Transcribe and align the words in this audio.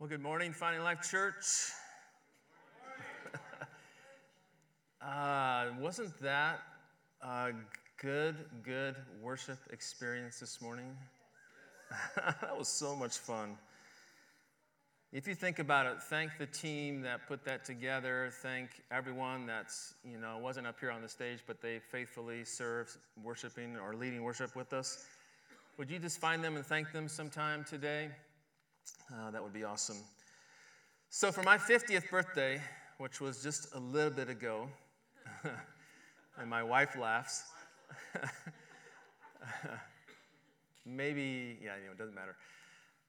Well, 0.00 0.08
good 0.08 0.22
morning, 0.22 0.52
Finding 0.52 0.84
Life 0.84 1.10
Church. 1.10 1.72
uh, 5.04 5.70
wasn't 5.80 6.16
that 6.22 6.60
a 7.20 7.50
good, 8.00 8.36
good 8.62 8.94
worship 9.20 9.58
experience 9.72 10.38
this 10.38 10.62
morning? 10.62 10.96
that 12.14 12.56
was 12.56 12.68
so 12.68 12.94
much 12.94 13.18
fun. 13.18 13.58
If 15.12 15.26
you 15.26 15.34
think 15.34 15.58
about 15.58 15.86
it, 15.86 16.00
thank 16.00 16.38
the 16.38 16.46
team 16.46 17.00
that 17.02 17.26
put 17.26 17.44
that 17.46 17.64
together. 17.64 18.30
Thank 18.30 18.70
everyone 18.92 19.46
that's, 19.46 19.94
you 20.04 20.16
know, 20.16 20.38
wasn't 20.38 20.68
up 20.68 20.78
here 20.78 20.92
on 20.92 21.02
the 21.02 21.08
stage, 21.08 21.40
but 21.44 21.60
they 21.60 21.80
faithfully 21.80 22.44
served 22.44 22.98
worshiping 23.24 23.76
or 23.76 23.96
leading 23.96 24.22
worship 24.22 24.54
with 24.54 24.72
us. 24.72 25.06
Would 25.76 25.90
you 25.90 25.98
just 25.98 26.20
find 26.20 26.44
them 26.44 26.54
and 26.54 26.64
thank 26.64 26.92
them 26.92 27.08
sometime 27.08 27.64
today? 27.64 28.10
Uh, 29.12 29.30
that 29.30 29.42
would 29.42 29.52
be 29.52 29.64
awesome. 29.64 29.96
So, 31.10 31.32
for 31.32 31.42
my 31.42 31.56
50th 31.56 32.10
birthday, 32.10 32.60
which 32.98 33.20
was 33.20 33.42
just 33.42 33.74
a 33.74 33.78
little 33.78 34.10
bit 34.10 34.28
ago, 34.28 34.68
and 36.38 36.50
my 36.50 36.62
wife 36.62 36.96
laughs. 36.96 37.44
Maybe, 40.84 41.58
yeah, 41.62 41.76
you 41.76 41.86
know, 41.86 41.92
it 41.92 41.98
doesn't 41.98 42.14
matter. 42.14 42.36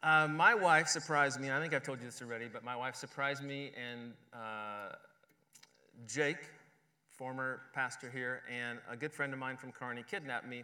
Uh, 0.01 0.27
my 0.27 0.53
wife 0.53 0.87
surprised 0.87 1.39
me, 1.39 1.51
I 1.51 1.59
think 1.59 1.73
I've 1.73 1.83
told 1.83 1.99
you 1.99 2.05
this 2.05 2.21
already, 2.21 2.47
but 2.47 2.63
my 2.63 2.75
wife 2.75 2.95
surprised 2.95 3.43
me 3.43 3.71
and 3.75 4.13
uh, 4.33 4.95
Jake, 6.07 6.37
former 7.09 7.61
pastor 7.73 8.09
here, 8.09 8.43
and 8.49 8.79
a 8.89 8.95
good 8.95 9.11
friend 9.11 9.33
of 9.33 9.39
mine 9.39 9.57
from 9.57 9.73
Kearney 9.73 10.03
kidnapped 10.09 10.47
me 10.47 10.63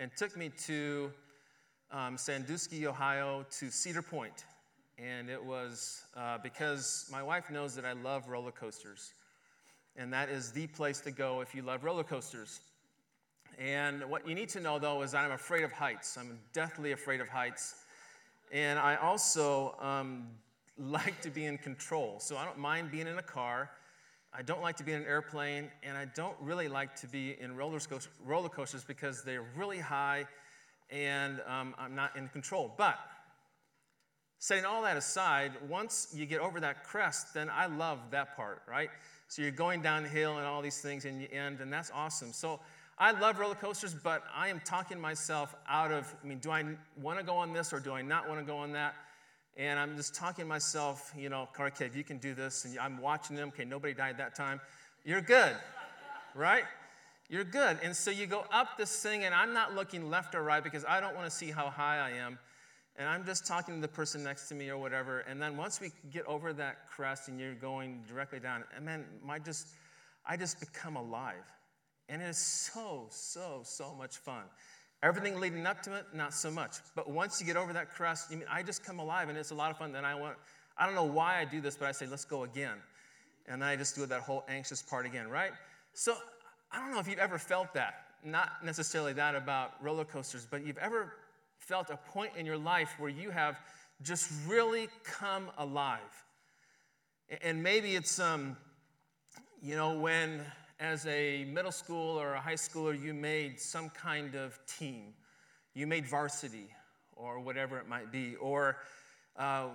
and 0.00 0.10
took 0.16 0.36
me 0.36 0.50
to 0.66 1.12
um, 1.94 2.18
Sandusky, 2.18 2.86
Ohio, 2.86 3.46
to 3.58 3.70
Cedar 3.70 4.02
Point 4.02 4.44
and 4.98 5.28
it 5.28 5.42
was 5.42 6.02
uh, 6.16 6.38
because 6.38 7.08
my 7.10 7.22
wife 7.22 7.50
knows 7.50 7.74
that 7.74 7.84
I 7.84 7.92
love 7.92 8.28
roller 8.28 8.52
coasters. 8.52 9.12
And 9.96 10.12
that 10.12 10.28
is 10.28 10.52
the 10.52 10.66
place 10.68 11.00
to 11.00 11.10
go 11.10 11.40
if 11.40 11.54
you 11.54 11.62
love 11.62 11.84
roller 11.84 12.04
coasters. 12.04 12.60
And 13.58 14.04
what 14.10 14.26
you 14.26 14.34
need 14.34 14.48
to 14.50 14.60
know, 14.60 14.78
though, 14.78 15.02
is 15.02 15.14
I'm 15.14 15.30
afraid 15.30 15.64
of 15.64 15.72
heights. 15.72 16.16
I'm 16.16 16.38
deathly 16.52 16.92
afraid 16.92 17.20
of 17.20 17.28
heights. 17.28 17.76
And 18.52 18.78
I 18.78 18.96
also 18.96 19.76
um, 19.80 20.26
like 20.78 21.20
to 21.22 21.30
be 21.30 21.46
in 21.46 21.58
control. 21.58 22.18
So 22.18 22.36
I 22.36 22.44
don't 22.44 22.58
mind 22.58 22.90
being 22.90 23.06
in 23.06 23.18
a 23.18 23.22
car. 23.22 23.70
I 24.36 24.42
don't 24.42 24.60
like 24.60 24.76
to 24.78 24.84
be 24.84 24.92
in 24.92 25.02
an 25.02 25.06
airplane. 25.06 25.70
And 25.84 25.96
I 25.96 26.06
don't 26.16 26.36
really 26.40 26.66
like 26.66 26.96
to 26.96 27.06
be 27.06 27.36
in 27.40 27.56
roller 27.56 27.78
coasters 27.78 28.84
because 28.84 29.22
they're 29.22 29.44
really 29.56 29.78
high 29.78 30.26
and 30.90 31.40
um, 31.46 31.74
I'm 31.78 31.94
not 31.94 32.16
in 32.16 32.28
control. 32.28 32.74
But 32.76 32.98
Setting 34.44 34.66
all 34.66 34.82
that 34.82 34.98
aside, 34.98 35.52
once 35.70 36.08
you 36.14 36.26
get 36.26 36.38
over 36.38 36.60
that 36.60 36.84
crest, 36.84 37.32
then 37.32 37.48
I 37.48 37.64
love 37.64 37.98
that 38.10 38.36
part, 38.36 38.60
right? 38.68 38.90
So 39.26 39.40
you're 39.40 39.50
going 39.50 39.80
downhill 39.80 40.36
and 40.36 40.46
all 40.46 40.60
these 40.60 40.82
things, 40.82 41.06
and 41.06 41.18
you 41.18 41.28
end, 41.32 41.60
and 41.60 41.72
that's 41.72 41.90
awesome. 41.94 42.30
So 42.34 42.60
I 42.98 43.12
love 43.12 43.38
roller 43.38 43.54
coasters, 43.54 43.94
but 43.94 44.22
I 44.36 44.48
am 44.48 44.60
talking 44.62 45.00
myself 45.00 45.54
out 45.66 45.92
of, 45.92 46.14
I 46.22 46.26
mean, 46.26 46.40
do 46.40 46.50
I 46.50 46.62
want 47.00 47.18
to 47.18 47.24
go 47.24 47.34
on 47.36 47.54
this 47.54 47.72
or 47.72 47.80
do 47.80 47.94
I 47.94 48.02
not 48.02 48.28
want 48.28 48.38
to 48.38 48.44
go 48.44 48.58
on 48.58 48.72
that? 48.72 48.94
And 49.56 49.78
I'm 49.78 49.96
just 49.96 50.14
talking 50.14 50.46
myself, 50.46 51.10
you 51.16 51.30
know, 51.30 51.48
okay, 51.58 51.86
if 51.86 51.96
you 51.96 52.04
can 52.04 52.18
do 52.18 52.34
this, 52.34 52.66
and 52.66 52.78
I'm 52.78 53.00
watching 53.00 53.36
them, 53.36 53.48
okay, 53.48 53.64
nobody 53.64 53.94
died 53.94 54.18
that 54.18 54.34
time, 54.34 54.60
you're 55.06 55.22
good, 55.22 55.56
right? 56.34 56.64
You're 57.28 57.44
good. 57.44 57.78
And 57.82 57.96
so 57.96 58.10
you 58.10 58.26
go 58.26 58.44
up 58.52 58.76
this 58.76 59.02
thing, 59.02 59.24
and 59.24 59.34
I'm 59.34 59.52
not 59.52 59.74
looking 59.74 60.10
left 60.10 60.34
or 60.34 60.42
right 60.42 60.62
because 60.62 60.84
I 60.84 61.00
don't 61.00 61.14
want 61.14 61.28
to 61.28 61.36
see 61.36 61.50
how 61.50 61.70
high 61.70 61.98
I 61.98 62.18
am 62.18 62.38
and 62.96 63.08
I'm 63.08 63.24
just 63.24 63.46
talking 63.46 63.76
to 63.76 63.80
the 63.80 63.88
person 63.88 64.22
next 64.22 64.48
to 64.48 64.54
me 64.54 64.70
or 64.70 64.78
whatever. 64.78 65.20
And 65.20 65.42
then 65.42 65.56
once 65.56 65.80
we 65.80 65.90
get 66.12 66.24
over 66.26 66.52
that 66.52 66.88
crest 66.88 67.28
and 67.28 67.40
you're 67.40 67.54
going 67.54 68.04
directly 68.06 68.38
down, 68.38 68.64
and 68.74 68.84
man, 68.84 69.04
my 69.24 69.38
just, 69.38 69.68
I 70.24 70.36
just 70.36 70.60
become 70.60 70.96
alive. 70.96 71.42
And 72.08 72.22
it 72.22 72.26
is 72.26 72.38
so, 72.38 73.06
so, 73.10 73.62
so 73.64 73.94
much 73.94 74.16
fun. 74.18 74.44
Everything 75.02 75.40
leading 75.40 75.66
up 75.66 75.82
to 75.82 75.94
it, 75.94 76.04
not 76.14 76.32
so 76.32 76.50
much. 76.50 76.76
But 76.94 77.10
once 77.10 77.40
you 77.40 77.46
get 77.46 77.56
over 77.56 77.72
that 77.72 77.90
crest, 77.90 78.30
you 78.30 78.38
mean 78.38 78.46
I 78.50 78.62
just 78.62 78.84
come 78.84 79.00
alive 79.00 79.28
and 79.28 79.36
it's 79.36 79.50
a 79.50 79.54
lot 79.54 79.70
of 79.70 79.76
fun. 79.76 79.92
Then 79.92 80.04
I 80.04 80.14
want, 80.14 80.36
I 80.78 80.86
don't 80.86 80.94
know 80.94 81.04
why 81.04 81.40
I 81.40 81.44
do 81.44 81.60
this, 81.60 81.76
but 81.76 81.86
I 81.86 81.92
say, 81.92 82.06
let's 82.06 82.24
go 82.24 82.44
again. 82.44 82.76
And 83.48 83.64
I 83.64 83.74
just 83.76 83.96
do 83.96 84.06
that 84.06 84.20
whole 84.20 84.44
anxious 84.48 84.82
part 84.82 85.04
again, 85.04 85.28
right? 85.28 85.50
So 85.94 86.14
I 86.74 86.80
don't 86.80 86.90
know 86.90 86.98
if 86.98 87.06
you've 87.06 87.20
ever 87.20 87.38
felt 87.38 87.72
that. 87.74 88.06
Not 88.24 88.64
necessarily 88.64 89.12
that 89.12 89.36
about 89.36 89.72
roller 89.80 90.04
coasters, 90.04 90.46
but 90.50 90.66
you've 90.66 90.78
ever 90.78 91.12
felt 91.58 91.90
a 91.90 91.96
point 91.96 92.32
in 92.36 92.44
your 92.44 92.56
life 92.56 92.94
where 92.98 93.10
you 93.10 93.30
have 93.30 93.60
just 94.02 94.30
really 94.48 94.88
come 95.04 95.50
alive. 95.56 96.00
And 97.42 97.62
maybe 97.62 97.94
it's, 97.94 98.18
um, 98.18 98.56
you 99.62 99.76
know, 99.76 99.98
when 99.98 100.42
as 100.80 101.06
a 101.06 101.44
middle 101.44 101.70
school 101.70 102.20
or 102.20 102.34
a 102.34 102.40
high 102.40 102.54
schooler 102.54 103.00
you 103.00 103.14
made 103.14 103.60
some 103.60 103.88
kind 103.90 104.34
of 104.34 104.58
team, 104.66 105.14
you 105.74 105.86
made 105.86 106.06
varsity 106.06 106.66
or 107.14 107.38
whatever 107.38 107.78
it 107.78 107.88
might 107.88 108.10
be. 108.10 108.34
Or 108.36 108.78
uh, 109.36 109.68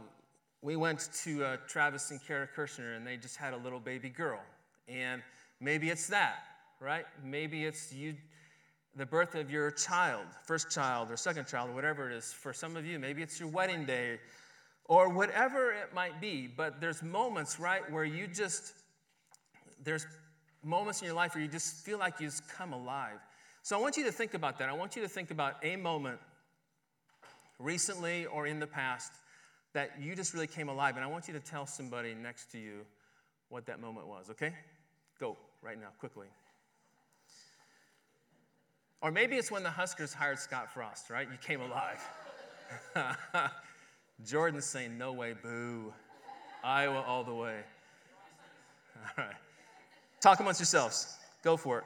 we 0.62 0.76
went 0.76 1.10
to 1.24 1.46
uh, 1.46 1.58
Travis 1.66 2.12
and 2.12 2.22
Kara 2.26 2.48
Kirshner 2.54 2.98
and 2.98 3.08
they 3.08 3.16
just 3.16 3.38
had 3.38 3.54
a 3.54 3.58
little 3.58 3.80
baby 3.80 4.10
girl. 4.10 4.42
And 4.90 5.22
maybe 5.62 5.90
it's 5.90 6.08
that, 6.08 6.40
right? 6.80 7.06
Maybe 7.24 7.66
it's 7.66 7.94
you 7.94 8.16
the 8.96 9.06
birth 9.06 9.36
of 9.36 9.50
your 9.50 9.72
child, 9.72 10.26
first 10.46 10.72
child 10.72 11.12
or 11.12 11.18
second 11.18 11.48
child, 11.48 11.70
or 11.70 11.74
whatever 11.74 12.10
it 12.10 12.16
is. 12.16 12.34
For 12.34 12.54
some 12.54 12.76
of 12.76 12.86
you, 12.86 13.00
maybe 13.00 13.22
it's 13.22 13.40
your 13.40 13.50
wedding 13.50 13.86
day 13.86 14.20
or 14.86 15.10
whatever 15.10 15.72
it 15.72 15.94
might 15.94 16.20
be. 16.20 16.48
But 16.48 16.82
there's 16.82 17.02
moments, 17.04 17.60
right, 17.60 17.90
where 17.92 18.04
you 18.04 18.28
just, 18.28 18.74
there's 19.84 20.06
moments 20.64 21.02
in 21.02 21.06
your 21.06 21.16
life 21.16 21.36
where 21.36 21.44
you 21.44 21.50
just 21.50 21.76
feel 21.86 21.98
like 21.98 22.20
you 22.20 22.28
just 22.28 22.50
come 22.50 22.74
alive. 22.74 23.20
So 23.62 23.78
I 23.78 23.82
want 23.82 23.96
you 23.98 24.04
to 24.06 24.12
think 24.12 24.34
about 24.34 24.58
that. 24.60 24.70
I 24.70 24.74
want 24.74 24.96
you 24.96 25.02
to 25.04 25.08
think 25.08 25.32
about 25.32 25.64
a 25.64 25.76
moment 25.76 26.20
recently 27.60 28.26
or 28.26 28.48
in 28.48 28.60
the 28.60 28.68
past 28.68 29.14
that 29.74 29.92
you 30.02 30.16
just 30.16 30.34
really 30.34 30.48
came 30.48 30.70
alive. 30.70 30.96
And 30.96 31.06
I 31.06 31.08
want 31.08 31.28
you 31.28 31.34
to 31.36 31.40
tell 31.40 31.66
somebody 31.66 32.16
next 32.16 32.52
to 32.54 32.58
you 32.58 32.86
what 33.50 33.66
that 33.68 33.80
moment 33.80 34.08
was, 34.08 34.30
okay? 34.32 34.54
Go 35.20 35.38
right 35.62 35.80
now, 35.80 35.90
quickly. 36.00 36.28
Or 39.02 39.12
maybe 39.12 39.38
it's 39.38 39.50
when 39.50 39.64
the 39.64 39.70
Huskers 39.70 40.14
hired 40.14 40.40
Scott 40.40 40.74
Frost, 40.74 41.10
right? 41.10 41.28
You 41.30 41.38
came 41.38 41.62
alive. 41.62 42.02
Jordan's 44.26 44.66
saying, 44.66 44.98
no 44.98 45.14
way, 45.14 45.34
boo. 45.42 45.94
Iowa 46.64 47.04
all 47.08 47.24
the 47.24 47.34
way. 47.34 47.60
All 49.18 49.24
right. 49.26 49.36
Talk 50.20 50.42
amongst 50.42 50.60
yourselves. 50.60 51.18
Go 51.44 51.56
for 51.56 51.80
it. 51.80 51.84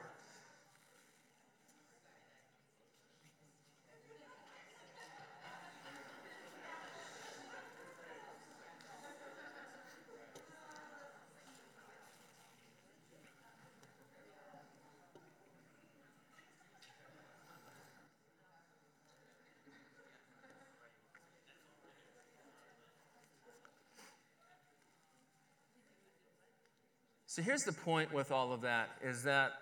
So 27.34 27.42
here's 27.42 27.64
the 27.64 27.72
point 27.72 28.14
with 28.14 28.30
all 28.30 28.52
of 28.52 28.60
that 28.60 28.90
is 29.02 29.24
that 29.24 29.54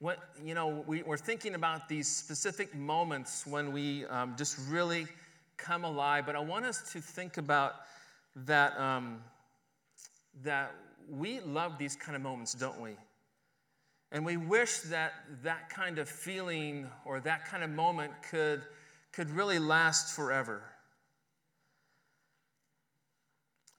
what 0.00 0.18
you 0.44 0.52
know 0.52 0.84
we, 0.86 1.02
are 1.04 1.16
thinking 1.16 1.54
about 1.54 1.88
these 1.88 2.06
specific 2.06 2.74
moments 2.74 3.46
when 3.46 3.72
we 3.72 4.04
um, 4.04 4.34
just 4.36 4.58
really 4.68 5.06
come 5.56 5.84
alive 5.86 6.26
but 6.26 6.36
i 6.36 6.38
want 6.38 6.66
us 6.66 6.92
to 6.92 7.00
think 7.00 7.38
about 7.38 7.76
that 8.44 8.78
um, 8.78 9.22
that 10.42 10.74
we 11.08 11.40
love 11.40 11.78
these 11.78 11.96
kind 11.96 12.16
of 12.16 12.20
moments 12.20 12.52
don't 12.52 12.82
we? 12.82 12.90
And 14.12 14.22
we 14.22 14.36
wish 14.36 14.80
that 14.80 15.14
that 15.42 15.70
kind 15.70 15.98
of 15.98 16.10
feeling 16.10 16.86
or 17.06 17.20
that 17.20 17.46
kind 17.46 17.64
of 17.64 17.70
moment 17.70 18.12
could 18.30 18.60
could 19.12 19.30
really 19.30 19.58
last 19.58 20.14
forever. 20.14 20.62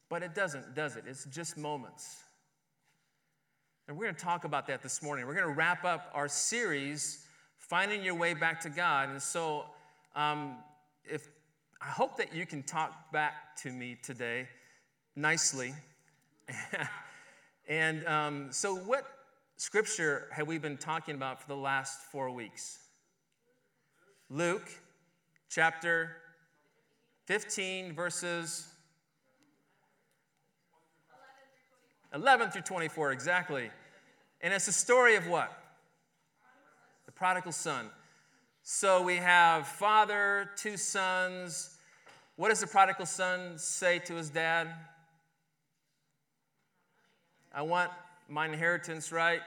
But 0.09 0.23
it 0.23 0.33
doesn't 0.33 0.73
does 0.73 0.95
it? 0.95 1.03
It's 1.05 1.25
just 1.25 1.55
moments 1.55 2.23
and 3.87 3.97
we're 3.97 4.03
going 4.03 4.15
to 4.15 4.21
talk 4.21 4.43
about 4.43 4.67
that 4.67 4.83
this 4.83 5.01
morning. 5.01 5.25
We're 5.25 5.33
going 5.33 5.47
to 5.47 5.53
wrap 5.53 5.85
up 5.85 6.11
our 6.13 6.27
series, 6.27 7.25
Finding 7.57 8.03
Your 8.03 8.15
Way 8.15 8.33
Back 8.33 8.59
to 8.61 8.69
God. 8.69 9.09
And 9.09 9.21
so, 9.21 9.63
um, 10.13 10.57
if 11.05 11.29
I 11.79 11.85
hope 11.85 12.17
that 12.17 12.35
you 12.35 12.45
can 12.45 12.63
talk 12.63 13.13
back 13.13 13.55
to 13.63 13.71
me 13.71 13.97
today 14.03 14.49
nicely. 15.15 15.73
and 17.69 18.05
um, 18.07 18.47
so, 18.51 18.75
what 18.75 19.05
scripture 19.55 20.27
have 20.33 20.47
we 20.47 20.57
been 20.57 20.77
talking 20.77 21.15
about 21.15 21.41
for 21.41 21.47
the 21.47 21.55
last 21.55 22.01
four 22.11 22.29
weeks? 22.29 22.79
Luke 24.29 24.69
chapter 25.49 26.17
15, 27.27 27.93
verses 27.93 28.67
11 32.13 32.51
through 32.51 32.61
24, 32.61 33.11
exactly. 33.11 33.69
And 34.41 34.53
it's 34.53 34.67
a 34.67 34.73
story 34.73 35.15
of 35.15 35.27
what? 35.27 35.51
The 37.05 37.11
prodigal 37.11 37.51
son. 37.51 37.89
So 38.63 39.01
we 39.01 39.15
have 39.17 39.67
father, 39.67 40.49
two 40.55 40.77
sons. 40.77 41.77
What 42.35 42.49
does 42.49 42.59
the 42.59 42.67
prodigal 42.67 43.05
son 43.05 43.57
say 43.57 43.99
to 43.99 44.13
his 44.15 44.29
dad? 44.29 44.67
I 47.53 47.61
want 47.61 47.91
my 48.29 48.45
inheritance, 48.45 49.11
right? 49.11 49.41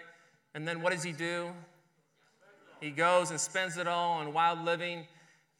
And 0.55 0.67
then 0.67 0.83
what 0.83 0.93
does 0.93 1.03
he 1.03 1.12
do? 1.12 1.51
He 2.81 2.91
goes 2.91 3.31
and 3.31 3.39
spends 3.39 3.77
it 3.77 3.87
all 3.87 4.12
on 4.12 4.33
wild 4.33 4.65
living. 4.65 5.07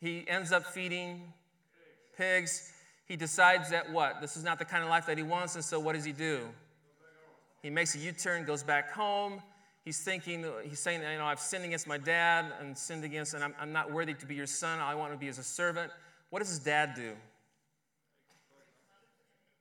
He 0.01 0.25
ends 0.27 0.53
up 0.53 0.67
feeding 0.67 1.33
pigs. 2.17 2.73
He 3.05 3.17
decides 3.17 3.71
that 3.71 3.93
what? 3.93 4.21
This 4.21 4.37
is 4.37 4.45
not 4.45 4.59
the 4.59 4.65
kind 4.65 4.83
of 4.83 4.89
life 4.89 5.07
that 5.07 5.19
he 5.19 5.23
wants, 5.23 5.55
and 5.55 5.65
so 5.65 5.79
what 5.79 5.95
does 5.95 6.05
he 6.05 6.13
do? 6.13 6.41
He 7.63 7.71
makes 7.71 7.95
a 7.95 7.99
U 7.99 8.13
turn, 8.13 8.45
goes 8.45 8.63
back 8.63 8.91
home. 8.93 9.41
He's 9.85 9.99
thinking, 9.99 10.45
he's 10.65 10.79
saying, 10.79 11.01
you 11.01 11.19
know, 11.19 11.25
I've 11.25 11.41
sinned 11.41 11.65
against 11.65 11.87
my 11.87 11.99
dad 11.99 12.53
and 12.61 12.77
sinned 12.77 13.05
against, 13.05 13.35
and 13.35 13.43
I'm, 13.43 13.55
I'm 13.59 13.73
not 13.73 13.91
worthy 13.91 14.15
to 14.15 14.27
be 14.27 14.35
your 14.35 14.47
son. 14.47 14.79
I 14.79 14.95
want 14.95 15.13
to 15.13 15.19
be 15.19 15.29
as 15.29 15.39
a 15.39 15.43
servant. 15.43 15.91
What 16.29 16.41
does 16.41 16.49
his 16.49 16.59
dad 16.59 16.95
do? 16.95 17.13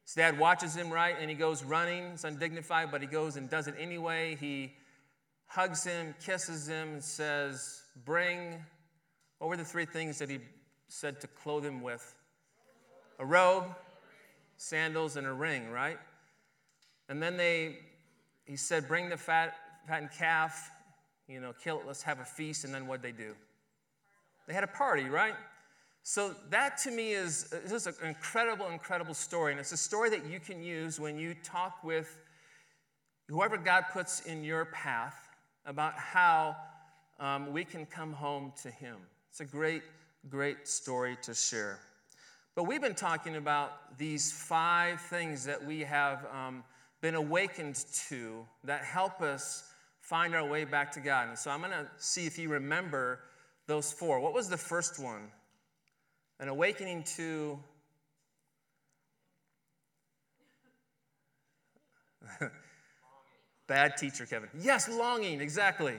His 0.03 0.15
dad 0.15 0.37
watches 0.39 0.75
him, 0.75 0.91
right? 0.91 1.15
And 1.19 1.29
he 1.29 1.35
goes 1.35 1.63
running. 1.63 2.03
It's 2.05 2.23
undignified, 2.23 2.91
but 2.91 3.01
he 3.01 3.07
goes 3.07 3.37
and 3.37 3.49
does 3.49 3.67
it 3.67 3.75
anyway. 3.79 4.37
He 4.39 4.73
hugs 5.45 5.83
him, 5.83 6.15
kisses 6.23 6.67
him, 6.67 6.93
and 6.93 7.03
says, 7.03 7.83
Bring, 8.05 8.55
what 9.37 9.49
were 9.49 9.57
the 9.57 9.63
three 9.63 9.85
things 9.85 10.19
that 10.19 10.29
he 10.29 10.39
said 10.87 11.21
to 11.21 11.27
clothe 11.27 11.65
him 11.65 11.81
with? 11.81 12.15
A 13.19 13.25
robe, 13.25 13.65
sandals, 14.57 15.15
and 15.15 15.25
a 15.27 15.33
ring, 15.33 15.69
right? 15.69 15.97
And 17.07 17.21
then 17.21 17.37
they, 17.37 17.77
he 18.49 18.55
said, 18.57 18.87
Bring 18.87 19.09
the 19.09 19.17
fat, 19.17 19.53
fattened 19.87 20.09
calf, 20.11 20.71
you 21.27 21.39
know, 21.39 21.53
kill 21.63 21.79
it, 21.79 21.85
let's 21.85 22.01
have 22.01 22.19
a 22.19 22.25
feast. 22.25 22.65
And 22.65 22.73
then 22.73 22.87
what'd 22.87 23.03
they 23.03 23.11
do? 23.11 23.35
They 24.47 24.55
had 24.55 24.63
a 24.63 24.67
party, 24.67 25.03
right? 25.03 25.35
So 26.01 26.33
that 26.49 26.79
to 26.79 26.91
me 26.91 27.11
is, 27.11 27.53
is 27.53 27.85
an 27.85 27.93
incredible, 28.03 28.67
incredible 28.69 29.13
story. 29.13 29.51
And 29.51 29.59
it's 29.59 29.71
a 29.71 29.77
story 29.77 30.09
that 30.09 30.25
you 30.25 30.39
can 30.39 30.63
use 30.63 30.99
when 30.99 31.19
you 31.19 31.35
talk 31.43 31.83
with 31.83 32.17
whoever 33.27 33.55
God 33.55 33.83
puts 33.93 34.21
in 34.21 34.43
your 34.43 34.65
path 34.65 35.29
about 35.67 35.93
how 35.93 36.57
um, 37.19 37.53
we 37.53 37.63
can 37.63 37.85
come 37.85 38.13
home 38.13 38.51
to 38.63 38.71
Him. 38.71 38.95
It's 39.29 39.41
a 39.41 39.45
great, 39.45 39.83
great 40.27 40.67
story 40.67 41.17
to 41.21 41.35
share. 41.35 41.77
But 42.55 42.63
we've 42.63 42.81
been 42.81 42.95
talking 42.95 43.35
about 43.35 43.97
these 43.99 44.31
five 44.31 44.99
things 45.01 45.45
that 45.45 45.63
we 45.63 45.81
have 45.81 46.25
um, 46.33 46.63
been 47.01 47.15
awakened 47.15 47.83
to 48.09 48.45
that 48.63 48.83
help 48.83 49.21
us 49.21 49.63
find 50.01 50.35
our 50.35 50.45
way 50.47 50.65
back 50.65 50.91
to 50.93 50.99
God. 50.99 51.29
And 51.29 51.37
so 51.37 51.51
I'm 51.51 51.59
going 51.59 51.71
to 51.71 51.87
see 51.97 52.25
if 52.25 52.37
you 52.37 52.49
remember 52.49 53.19
those 53.67 53.91
four. 53.91 54.19
What 54.19 54.33
was 54.33 54.49
the 54.49 54.57
first 54.57 54.99
one? 54.99 55.29
An 56.39 56.47
awakening 56.47 57.03
to. 57.15 57.59
Bad 63.67 63.97
teacher, 63.97 64.25
Kevin. 64.25 64.49
Yes, 64.59 64.89
longing, 64.89 65.41
exactly. 65.41 65.95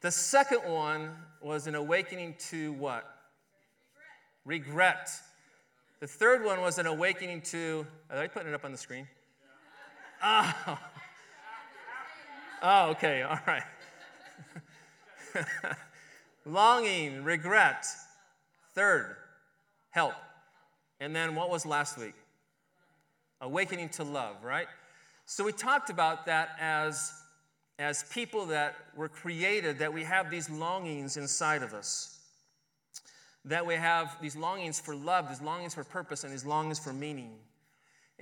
The 0.00 0.10
second 0.10 0.60
one 0.60 1.10
was 1.40 1.66
an 1.66 1.74
awakening 1.74 2.34
to 2.50 2.72
what? 2.72 3.04
Regret. 4.44 4.72
Regret. 4.74 5.10
The 6.02 6.08
third 6.08 6.44
one 6.44 6.60
was 6.60 6.78
an 6.78 6.86
awakening 6.86 7.42
to, 7.42 7.86
are 8.10 8.18
they 8.18 8.26
putting 8.26 8.48
it 8.48 8.54
up 8.56 8.64
on 8.64 8.72
the 8.72 8.76
screen? 8.76 9.06
Oh. 10.22 10.78
Oh, 12.64 12.90
okay, 12.90 13.22
all 13.22 13.40
right. 13.44 13.64
Longing, 16.46 17.24
regret. 17.24 17.86
Third, 18.72 19.16
help. 19.90 20.14
And 21.00 21.14
then 21.14 21.34
what 21.34 21.50
was 21.50 21.66
last 21.66 21.98
week? 21.98 22.14
Awakening 23.40 23.88
to 23.90 24.04
love, 24.04 24.44
right? 24.44 24.68
So 25.26 25.42
we 25.42 25.50
talked 25.50 25.90
about 25.90 26.26
that 26.26 26.50
as, 26.60 27.12
as 27.80 28.04
people 28.12 28.46
that 28.46 28.76
were 28.96 29.08
created, 29.08 29.80
that 29.80 29.92
we 29.92 30.04
have 30.04 30.30
these 30.30 30.48
longings 30.48 31.16
inside 31.16 31.64
of 31.64 31.74
us. 31.74 32.20
That 33.44 33.66
we 33.66 33.74
have 33.74 34.16
these 34.22 34.36
longings 34.36 34.78
for 34.78 34.94
love, 34.94 35.28
these 35.28 35.42
longings 35.42 35.74
for 35.74 35.82
purpose, 35.82 36.22
and 36.22 36.32
these 36.32 36.44
longings 36.44 36.78
for 36.78 36.92
meaning. 36.92 37.32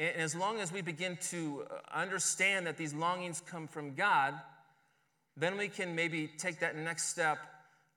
And 0.01 0.17
as 0.17 0.35
long 0.35 0.61
as 0.61 0.73
we 0.73 0.81
begin 0.81 1.19
to 1.29 1.67
uh, 1.71 1.75
understand 1.95 2.67
that 2.67 2.79
these 2.79 2.95
longings 2.95 3.43
come 3.47 3.69
from 3.69 3.93
God, 3.93 4.33
then 5.37 5.59
we 5.59 5.69
can 5.69 5.95
maybe 5.95 6.27
take 6.39 6.59
that 6.61 6.75
next 6.75 7.09
step 7.09 7.37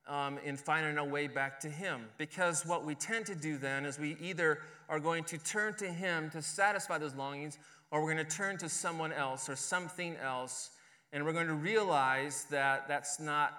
um, 0.09 0.37
in 0.43 0.57
finding 0.57 0.97
our 0.97 1.07
way 1.07 1.27
back 1.27 1.61
to 1.61 1.69
Him. 1.69 2.01
Because 2.17 2.65
what 2.65 2.83
we 2.83 2.93
tend 2.93 3.25
to 3.27 3.35
do 3.35 3.57
then 3.57 3.85
is 3.85 3.97
we 3.97 4.17
either 4.19 4.59
are 4.89 4.99
going 4.99 5.23
to 5.23 5.37
turn 5.37 5.75
to 5.75 5.87
Him 5.87 6.29
to 6.31 6.41
satisfy 6.41 6.97
those 6.97 7.15
longings, 7.15 7.57
or 7.89 8.03
we're 8.03 8.13
going 8.13 8.25
to 8.25 8.35
turn 8.35 8.57
to 8.57 8.67
someone 8.67 9.13
else 9.13 9.47
or 9.47 9.55
something 9.55 10.17
else, 10.17 10.71
and 11.13 11.23
we're 11.23 11.31
going 11.31 11.47
to 11.47 11.53
realize 11.53 12.47
that 12.51 12.85
that's 12.89 13.17
not 13.17 13.53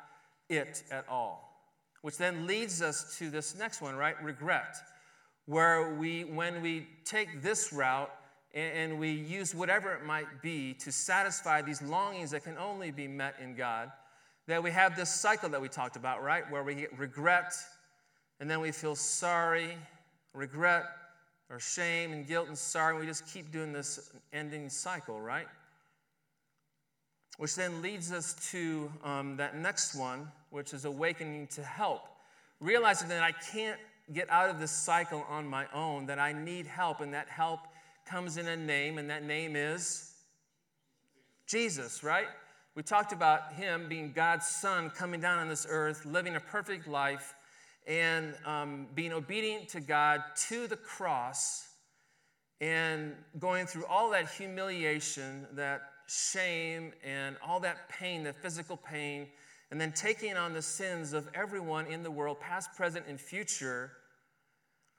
it 0.51 0.83
at 0.91 1.09
all. 1.09 1.51
Which 2.03 2.19
then 2.19 2.47
leads 2.47 2.83
us 2.83 3.17
to 3.17 3.31
this 3.31 3.57
next 3.57 3.81
one, 3.81 3.97
right? 3.97 4.23
Regret. 4.23 4.77
Where 5.47 5.95
we, 5.95 6.25
when 6.25 6.61
we 6.61 6.89
take 7.07 7.41
this 7.41 7.73
route 7.73 8.11
and 8.55 8.99
we 9.01 9.11
use 9.11 9.55
whatever 9.55 9.93
it 9.93 10.05
might 10.05 10.41
be 10.41 10.75
to 10.75 10.93
satisfy 10.93 11.61
these 11.61 11.83
longings 11.83 12.31
that 12.31 12.45
can 12.45 12.57
only 12.57 12.93
be 12.93 13.09
met 13.09 13.35
in 13.43 13.57
God, 13.57 13.91
that 14.47 14.63
we 14.63 14.71
have 14.71 14.95
this 14.95 15.11
cycle 15.13 15.49
that 15.49 15.61
we 15.61 15.69
talked 15.69 15.97
about, 15.97 16.23
right? 16.23 16.49
Where 16.51 16.63
we 16.63 16.87
regret 16.97 17.53
and 18.41 18.49
then 18.49 18.61
we 18.61 18.71
feel 18.71 18.95
sorry, 18.95 19.77
regret, 20.33 20.85
or 21.51 21.59
shame 21.59 22.13
and 22.13 22.27
guilt 22.27 22.49
and 22.49 22.57
sorrow. 22.57 22.91
And 22.91 23.01
we 23.01 23.07
just 23.07 23.27
keep 23.33 23.51
doing 23.51 23.73
this 23.73 24.13
ending 24.33 24.69
cycle, 24.69 25.21
right? 25.21 25.47
Which 27.39 27.57
then 27.57 27.83
leads 27.83 28.13
us 28.13 28.35
to 28.53 28.91
um, 29.03 29.37
that 29.37 29.57
next 29.57 29.97
one, 29.97 30.31
which 30.51 30.73
is 30.73 30.85
awakening 30.85 31.49
to 31.49 31.63
help. 31.63 32.03
Realizing 32.61 33.09
that 33.09 33.23
I 33.23 33.33
can't 33.33 33.81
get 34.13 34.31
out 34.31 34.51
of 34.51 34.61
this 34.61 34.71
cycle 34.71 35.25
on 35.29 35.47
my 35.47 35.67
own, 35.75 36.07
that 36.07 36.19
I 36.19 36.33
need 36.33 36.67
help, 36.67 37.01
and 37.01 37.15
that 37.15 37.29
help 37.29 37.61
comes 38.05 38.37
in 38.37 38.49
a 38.49 38.57
name, 38.57 38.99
and 38.99 39.09
that 39.11 39.25
name 39.25 39.57
is 39.57 40.13
Jesus, 41.47 42.03
right? 42.03 42.27
We 42.75 42.83
talked 42.83 43.13
about 43.13 43.53
him 43.53 43.89
being 43.89 44.13
God's 44.13 44.47
son 44.47 44.91
coming 44.91 45.21
down 45.21 45.39
on 45.39 45.49
this 45.49 45.67
earth, 45.69 46.05
living 46.05 46.37
a 46.37 46.41
perfect 46.41 46.89
life 46.89 47.35
and 47.87 48.35
um, 48.45 48.87
being 48.95 49.13
obedient 49.13 49.69
to 49.69 49.81
God 49.81 50.23
to 50.49 50.67
the 50.67 50.77
cross 50.77 51.69
and 52.61 53.15
going 53.39 53.67
through 53.67 53.85
all 53.87 54.11
that 54.11 54.31
humiliation, 54.31 55.47
that 55.53 55.83
shame, 56.09 56.93
and 57.05 57.37
all 57.47 57.61
that 57.61 57.89
pain, 57.89 58.25
the 58.25 58.33
physical 58.33 58.77
pain, 58.77 59.29
and 59.71 59.81
then 59.81 59.93
taking 59.93 60.37
on 60.37 60.53
the 60.53 60.63
sins 60.63 61.13
of 61.13 61.29
everyone 61.35 61.87
in 61.87 62.03
the 62.03 62.11
world, 62.11 62.41
past, 62.41 62.75
present, 62.75 63.05
and 63.09 63.21
future, 63.21 63.93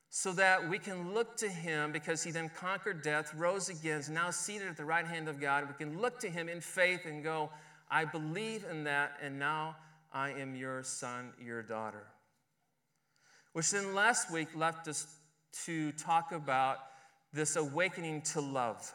so 0.09 0.31
that 0.33 0.69
we 0.69 0.79
can 0.79 1.13
look 1.13 1.35
to 1.37 1.49
him 1.49 1.91
because 1.91 2.23
he 2.23 2.31
then 2.31 2.49
conquered 2.49 3.01
death, 3.01 3.33
rose 3.35 3.69
again, 3.69 3.99
is 3.99 4.09
now 4.09 4.31
seated 4.31 4.67
at 4.67 4.77
the 4.77 4.85
right 4.85 5.05
hand 5.05 5.27
of 5.27 5.39
God. 5.39 5.67
We 5.67 5.73
can 5.73 5.99
look 5.99 6.19
to 6.19 6.29
him 6.29 6.47
in 6.47 6.61
faith 6.61 7.05
and 7.05 7.23
go, 7.23 7.49
I 7.91 8.05
believe 8.05 8.65
in 8.69 8.85
that, 8.85 9.17
and 9.21 9.37
now 9.37 9.75
I 10.13 10.31
am 10.31 10.55
your 10.55 10.83
son, 10.83 11.33
your 11.43 11.61
daughter 11.61 12.07
which 13.55 13.71
then 13.71 13.95
last 13.95 14.29
week 14.29 14.49
left 14.53 14.85
us 14.89 15.07
to 15.63 15.93
talk 15.93 16.33
about 16.33 16.79
this 17.31 17.55
awakening 17.55 18.21
to 18.21 18.41
love. 18.41 18.91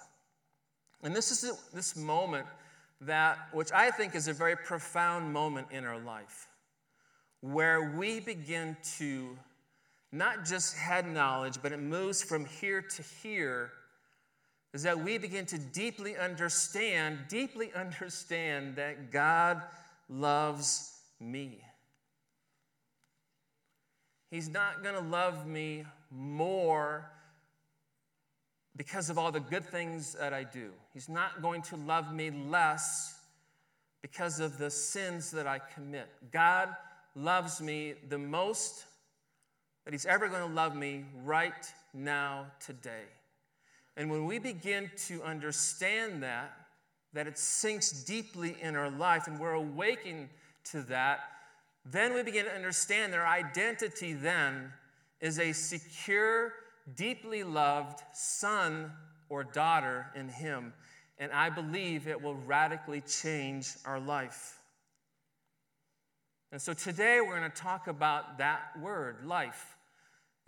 And 1.03 1.17
this 1.17 1.31
is 1.31 1.59
this 1.73 1.97
moment 1.97 2.47
that, 3.01 3.39
which 3.55 3.73
I 3.73 3.91
think 3.91 4.15
is 4.15 4.29
a 4.29 4.35
very 4.35 4.57
profound 4.57 5.33
moment 5.33 5.69
in 5.71 5.87
our 5.87 5.99
life, 5.99 6.47
where 7.41 7.95
we 7.97 8.21
begin 8.21 8.77
to 8.99 9.39
not 10.13 10.45
just 10.45 10.77
head 10.77 11.07
knowledge, 11.07 11.59
but 11.63 11.73
it 11.73 11.81
moves 11.81 12.23
from 12.23 12.45
here 12.45 12.83
to 12.83 13.03
here, 13.23 13.71
is 14.73 14.83
that 14.83 14.99
we 14.99 15.19
begin 15.19 15.47
to 15.47 15.59
deeply 15.59 16.17
understand, 16.17 17.19
deeply 17.29 17.73
understand 17.77 18.77
that 18.77 19.11
God 19.11 19.63
loves 20.09 20.99
me. 21.21 21.59
He's 24.31 24.49
not 24.49 24.83
going 24.83 24.95
to 24.95 25.01
love 25.01 25.47
me 25.47 25.85
more 26.11 27.11
because 28.77 29.11
of 29.11 29.19
all 29.19 29.33
the 29.33 29.41
good 29.41 29.65
things 29.65 30.15
that 30.15 30.33
I 30.33 30.45
do. 30.45 30.71
He's 30.95 31.09
not 31.09 31.43
going 31.43 31.63
to 31.63 31.77
love 31.77 32.15
me 32.15 32.31
less 32.31 33.19
because 34.03 34.41
of 34.41 34.57
the 34.57 34.71
sins 34.71 35.31
that 35.33 35.47
I 35.47 35.59
commit. 35.75 36.09
God 36.33 36.69
loves 37.15 37.61
me 37.61 37.95
the 38.09 38.19
most 38.19 38.85
that 39.85 39.95
He's 39.95 40.07
ever 40.07 40.29
going 40.29 40.47
to 40.47 40.55
love 40.55 40.75
me 40.75 41.05
right 41.25 41.73
now, 41.93 42.47
today. 42.65 43.05
And 43.97 44.11
when 44.11 44.27
we 44.27 44.39
begin 44.39 44.91
to 45.09 45.23
understand 45.23 46.23
that, 46.23 46.53
that 47.13 47.27
it 47.27 47.37
sinks 47.39 47.91
deeply 48.05 48.57
in 48.61 48.77
our 48.77 48.91
life 48.91 49.27
and 49.27 49.39
we're 49.39 49.53
awakened 49.53 50.29
to 50.65 50.83
that, 50.83 51.21
then 51.85 52.15
we 52.15 52.23
begin 52.23 52.45
to 52.45 52.55
understand 52.55 53.13
their 53.13 53.27
identity 53.27 54.13
then 54.13 54.73
is 55.21 55.39
a 55.39 55.53
secure, 55.53 56.53
deeply 56.95 57.43
loved 57.43 58.01
son 58.13 58.93
or 59.29 59.45
daughter 59.45 60.07
in 60.15 60.29
Him. 60.29 60.73
And 61.19 61.33
I 61.33 61.51
believe 61.51 62.07
it 62.07 62.21
will 62.21 62.37
radically 62.37 63.03
change 63.03 63.75
our 63.85 64.01
life. 64.01 64.60
And 66.53 66.61
so 66.61 66.73
today 66.73 67.21
we're 67.21 67.39
going 67.39 67.49
to 67.49 67.57
talk 67.57 67.87
about 67.87 68.39
that 68.39 68.77
word, 68.81 69.25
life. 69.25 69.77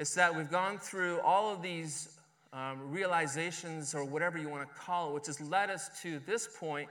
It's 0.00 0.14
that 0.14 0.34
we've 0.34 0.50
gone 0.50 0.78
through 0.78 1.20
all 1.20 1.52
of 1.52 1.62
these 1.62 2.18
um, 2.52 2.90
realizations 2.90 3.94
or 3.94 4.04
whatever 4.04 4.36
you 4.36 4.48
want 4.48 4.68
to 4.68 4.80
call 4.80 5.10
it, 5.10 5.14
which 5.14 5.26
has 5.26 5.40
led 5.40 5.70
us 5.70 6.02
to 6.02 6.18
this 6.26 6.48
point 6.58 6.88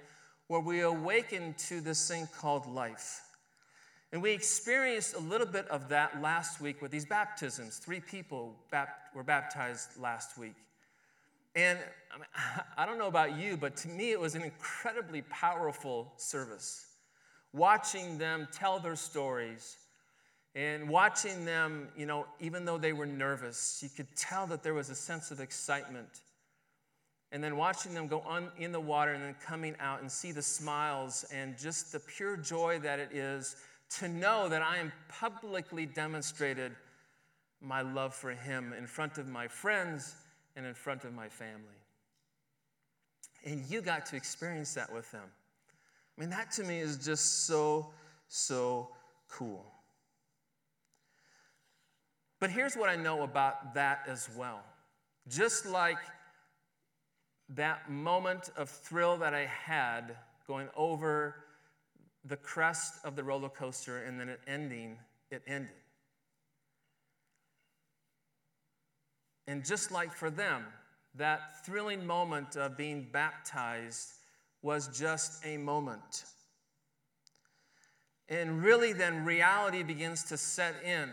where 0.48 0.62
we 0.62 0.80
awaken 0.82 1.54
to 1.68 1.82
this 1.82 2.08
thing 2.08 2.26
called 2.40 2.66
life. 2.68 3.20
And 4.14 4.22
we 4.22 4.32
experienced 4.32 5.16
a 5.16 5.20
little 5.20 5.48
bit 5.48 5.68
of 5.68 5.90
that 5.90 6.22
last 6.22 6.62
week 6.62 6.82
with 6.82 6.92
these 6.92 7.06
baptisms. 7.06 7.80
Three 7.80 8.00
people 8.00 8.56
were 9.14 9.24
baptized 9.24 10.00
last 10.00 10.38
week. 10.38 10.56
And 11.54 11.78
I, 12.14 12.18
mean, 12.18 12.26
I 12.78 12.86
don't 12.86 12.98
know 12.98 13.08
about 13.08 13.38
you, 13.38 13.58
but 13.58 13.76
to 13.78 13.90
me, 13.90 14.12
it 14.12 14.20
was 14.20 14.36
an 14.36 14.42
incredibly 14.42 15.22
powerful 15.24 16.14
service. 16.16 16.91
Watching 17.54 18.18
them 18.18 18.48
tell 18.52 18.80
their 18.80 18.96
stories 18.96 19.78
and 20.54 20.90
watching 20.90 21.46
them, 21.46 21.88
you 21.96 22.06
know, 22.06 22.26
even 22.40 22.66
though 22.66 22.78
they 22.78 22.94
were 22.94 23.06
nervous, 23.06 23.80
you 23.82 23.90
could 23.90 24.14
tell 24.16 24.46
that 24.48 24.64
there 24.64 24.74
was 24.74 24.90
a 24.90 24.96
sense 24.96 25.32
of 25.32 25.40
excitement. 25.40 26.22
And 27.32 27.42
then 27.42 27.56
watching 27.56 27.94
them 27.94 28.08
go 28.08 28.20
on 28.22 28.50
in 28.58 28.74
the 28.74 28.80
water 28.80 29.14
and 29.14 29.24
then 29.24 29.36
coming 29.46 29.76
out 29.80 30.02
and 30.02 30.12
see 30.12 30.34
the 30.34 30.42
smiles 30.42 31.24
and 31.34 31.58
just 31.58 31.94
the 31.94 32.00
pure 32.00 32.36
joy 32.36 32.80
that 32.80 33.00
it 33.00 33.14
is 33.14 33.56
to 34.00 34.10
know 34.10 34.50
that 34.50 34.62
I 34.62 34.78
am 34.78 34.92
publicly 35.08 35.86
demonstrated 35.86 36.74
my 37.62 37.82
love 37.82 38.14
for 38.14 38.32
Him 38.32 38.74
in 38.78 38.88
front 38.88 39.18
of 39.18 39.28
my 39.28 39.48
friends 39.48 40.16
and 40.58 40.66
in 40.66 40.74
front 40.74 41.06
of 41.06 41.14
my 41.14 41.30
family. 41.30 41.62
And 43.46 43.64
you 43.70 43.82
got 43.82 44.06
to 44.08 44.18
experience 44.18 44.74
that 44.74 44.92
with 44.92 45.10
them. 45.12 45.30
I 46.22 46.24
mean, 46.24 46.30
that 46.30 46.52
to 46.52 46.64
me 46.64 46.78
is 46.78 46.98
just 46.98 47.48
so, 47.48 47.90
so 48.28 48.90
cool. 49.28 49.66
But 52.40 52.52
here's 52.52 52.76
what 52.76 52.90
I 52.92 52.96
know 52.96 53.24
about 53.24 53.74
that 53.74 54.04
as 54.08 54.30
well. 54.38 54.62
Just 55.28 55.66
like 55.66 55.98
that 57.50 57.90
moment 57.90 58.52
of 58.56 58.70
thrill 58.70 59.18
that 59.18 59.34
I 59.34 59.48
had 59.48 60.16
going 60.46 60.68
over 60.78 61.38
the 62.26 62.38
crest 62.38 63.04
of 63.04 63.16
the 63.16 63.24
roller 63.24 63.50
coaster 63.50 64.04
and 64.04 64.20
then 64.20 64.30
it 64.30 64.42
ending, 64.46 65.00
it 65.32 65.42
ended. 65.48 65.72
And 69.48 69.66
just 69.66 69.92
like 69.92 70.14
for 70.14 70.30
them, 70.30 70.66
that 71.16 71.66
thrilling 71.66 72.06
moment 72.06 72.58
of 72.58 72.78
being 72.78 73.08
baptized 73.12 74.21
was 74.62 74.88
just 74.98 75.46
a 75.46 75.58
moment. 75.58 76.26
And 78.30 78.64
really, 78.64 78.94
then 78.94 79.26
reality 79.26 79.84
begins 79.84 80.24
to 80.26 80.38
set 80.38 80.76
in. 80.86 81.10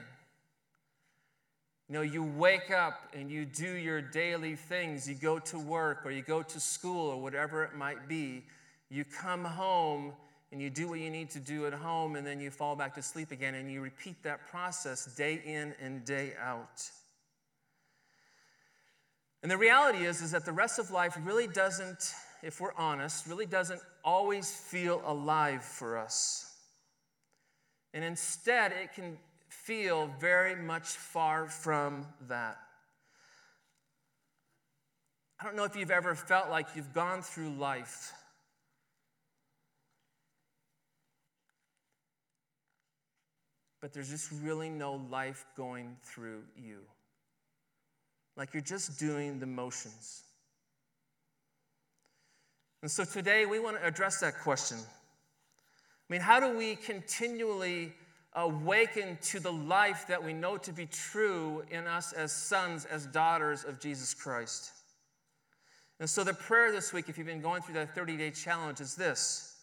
You 1.88 1.94
know, 1.94 2.02
you 2.02 2.22
wake 2.22 2.70
up 2.70 3.08
and 3.14 3.30
you 3.30 3.46
do 3.46 3.72
your 3.74 4.02
daily 4.02 4.54
things. 4.54 5.08
You 5.08 5.14
go 5.14 5.38
to 5.38 5.58
work 5.58 6.04
or 6.04 6.10
you 6.10 6.22
go 6.22 6.42
to 6.42 6.60
school 6.60 7.08
or 7.08 7.20
whatever 7.20 7.64
it 7.64 7.74
might 7.74 8.08
be. 8.08 8.44
You 8.90 9.04
come 9.04 9.44
home 9.44 10.12
and 10.52 10.60
you 10.60 10.70
do 10.70 10.88
what 10.88 11.00
you 11.00 11.10
need 11.10 11.30
to 11.30 11.40
do 11.40 11.66
at 11.66 11.72
home 11.72 12.16
and 12.16 12.26
then 12.26 12.40
you 12.40 12.50
fall 12.50 12.76
back 12.76 12.94
to 12.94 13.02
sleep 13.02 13.32
again 13.32 13.54
and 13.54 13.70
you 13.70 13.80
repeat 13.80 14.22
that 14.22 14.46
process 14.48 15.06
day 15.16 15.40
in 15.44 15.74
and 15.80 16.04
day 16.04 16.34
out. 16.40 16.90
And 19.42 19.50
the 19.50 19.58
reality 19.58 20.04
is 20.04 20.20
is 20.20 20.32
that 20.32 20.44
the 20.44 20.52
rest 20.52 20.78
of 20.78 20.90
life 20.90 21.16
really 21.22 21.46
doesn't 21.46 22.12
if 22.42 22.60
we're 22.60 22.74
honest 22.76 23.26
really 23.26 23.46
doesn't 23.46 23.80
always 24.04 24.50
feel 24.50 25.02
alive 25.04 25.64
for 25.64 25.98
us. 25.98 26.54
And 27.94 28.04
instead 28.04 28.72
it 28.72 28.94
can 28.94 29.18
feel 29.48 30.10
very 30.20 30.54
much 30.54 30.86
far 30.86 31.46
from 31.46 32.06
that. 32.28 32.58
I 35.40 35.44
don't 35.44 35.56
know 35.56 35.64
if 35.64 35.76
you've 35.76 35.90
ever 35.90 36.14
felt 36.14 36.50
like 36.50 36.66
you've 36.74 36.92
gone 36.92 37.22
through 37.22 37.50
life. 37.50 38.12
But 43.80 43.92
there's 43.92 44.10
just 44.10 44.32
really 44.42 44.68
no 44.68 44.94
life 45.10 45.46
going 45.56 45.96
through 46.02 46.42
you. 46.56 46.78
Like 48.36 48.52
you're 48.52 48.62
just 48.62 48.98
doing 48.98 49.38
the 49.38 49.46
motions. 49.46 50.22
And 52.82 52.90
so 52.90 53.04
today 53.04 53.46
we 53.46 53.58
want 53.58 53.78
to 53.80 53.86
address 53.86 54.20
that 54.20 54.40
question. 54.40 54.78
I 54.78 56.12
mean, 56.12 56.20
how 56.20 56.40
do 56.40 56.56
we 56.56 56.76
continually 56.76 57.92
awaken 58.34 59.18
to 59.20 59.40
the 59.40 59.52
life 59.52 60.06
that 60.08 60.22
we 60.22 60.32
know 60.32 60.56
to 60.56 60.72
be 60.72 60.86
true 60.86 61.62
in 61.70 61.86
us 61.86 62.12
as 62.12 62.32
sons, 62.32 62.84
as 62.84 63.06
daughters 63.06 63.64
of 63.64 63.80
Jesus 63.80 64.14
Christ. 64.14 64.72
And 66.00 66.08
so, 66.08 66.22
the 66.22 66.34
prayer 66.34 66.70
this 66.70 66.92
week, 66.92 67.08
if 67.08 67.18
you've 67.18 67.26
been 67.26 67.40
going 67.40 67.62
through 67.62 67.74
that 67.74 67.94
30 67.94 68.16
day 68.16 68.30
challenge, 68.30 68.80
is 68.80 68.94
this 68.94 69.56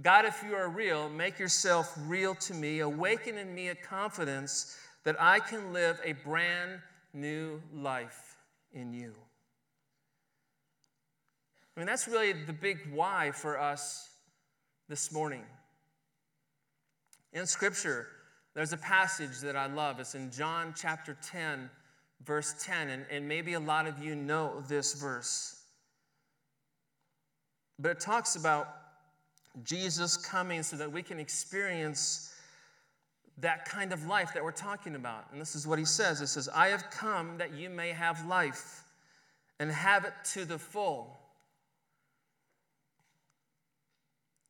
God, 0.00 0.24
if 0.24 0.42
you 0.46 0.54
are 0.54 0.68
real, 0.68 1.08
make 1.08 1.38
yourself 1.38 1.92
real 2.06 2.34
to 2.36 2.54
me. 2.54 2.80
Awaken 2.80 3.36
in 3.38 3.54
me 3.54 3.68
a 3.68 3.74
confidence 3.74 4.78
that 5.04 5.16
I 5.20 5.40
can 5.40 5.72
live 5.72 6.00
a 6.04 6.12
brand 6.12 6.80
new 7.12 7.60
life 7.72 8.36
in 8.72 8.92
you. 8.92 9.14
I 11.76 11.80
mean, 11.80 11.86
that's 11.86 12.08
really 12.08 12.32
the 12.32 12.54
big 12.54 12.78
why 12.90 13.32
for 13.32 13.60
us 13.60 14.08
this 14.88 15.12
morning. 15.12 15.42
In 17.34 17.44
Scripture, 17.44 18.08
there's 18.54 18.72
a 18.72 18.78
passage 18.78 19.40
that 19.40 19.56
I 19.56 19.66
love. 19.66 20.00
It's 20.00 20.14
in 20.14 20.30
John 20.30 20.72
chapter 20.74 21.18
10, 21.22 21.68
verse 22.24 22.54
10. 22.64 22.88
And, 22.88 23.04
and 23.10 23.28
maybe 23.28 23.52
a 23.52 23.60
lot 23.60 23.86
of 23.86 24.02
you 24.02 24.14
know 24.14 24.62
this 24.68 24.94
verse. 24.94 25.60
But 27.78 27.90
it 27.90 28.00
talks 28.00 28.36
about 28.36 28.68
Jesus 29.62 30.16
coming 30.16 30.62
so 30.62 30.76
that 30.76 30.90
we 30.90 31.02
can 31.02 31.18
experience 31.18 32.34
that 33.38 33.66
kind 33.66 33.92
of 33.92 34.06
life 34.06 34.32
that 34.32 34.42
we're 34.42 34.50
talking 34.50 34.94
about. 34.94 35.26
And 35.30 35.38
this 35.38 35.54
is 35.54 35.66
what 35.66 35.78
he 35.78 35.84
says 35.84 36.22
It 36.22 36.28
says, 36.28 36.48
I 36.54 36.68
have 36.68 36.90
come 36.90 37.36
that 37.36 37.52
you 37.52 37.68
may 37.68 37.90
have 37.90 38.26
life 38.26 38.84
and 39.60 39.70
have 39.70 40.06
it 40.06 40.14
to 40.32 40.46
the 40.46 40.58
full. 40.58 41.15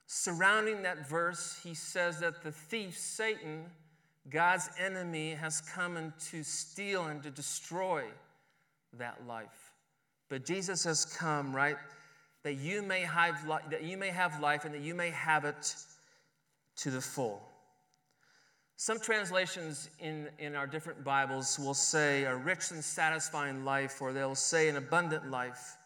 Surrounding 0.06 0.82
that 0.82 1.08
verse, 1.08 1.58
he 1.62 1.74
says 1.74 2.20
that 2.20 2.42
the 2.42 2.52
thief, 2.52 2.96
Satan, 2.96 3.64
God's 4.30 4.70
enemy, 4.78 5.32
has 5.32 5.60
come 5.60 5.96
in 5.96 6.12
to 6.30 6.42
steal 6.44 7.06
and 7.06 7.22
to 7.24 7.30
destroy 7.30 8.04
that 8.98 9.26
life. 9.26 9.72
But 10.28 10.44
Jesus 10.44 10.84
has 10.84 11.04
come, 11.04 11.54
right, 11.54 11.76
that 12.42 12.54
you 12.54 12.82
may 12.82 13.00
have, 13.00 13.46
that 13.70 13.82
you 13.82 13.96
may 13.96 14.10
have 14.10 14.40
life 14.40 14.64
and 14.64 14.74
that 14.74 14.82
you 14.82 14.94
may 14.94 15.10
have 15.10 15.44
it 15.44 15.74
to 16.76 16.90
the 16.90 17.00
full. 17.00 17.42
Some 18.76 19.00
translations 19.00 19.88
in, 20.00 20.28
in 20.38 20.54
our 20.54 20.66
different 20.66 21.02
Bibles 21.02 21.58
will 21.58 21.74
say 21.74 22.24
a 22.24 22.36
rich 22.36 22.70
and 22.70 22.84
satisfying 22.84 23.64
life, 23.64 24.02
or 24.02 24.12
they'll 24.12 24.34
say 24.34 24.68
an 24.68 24.76
abundant 24.76 25.30
life. 25.30 25.76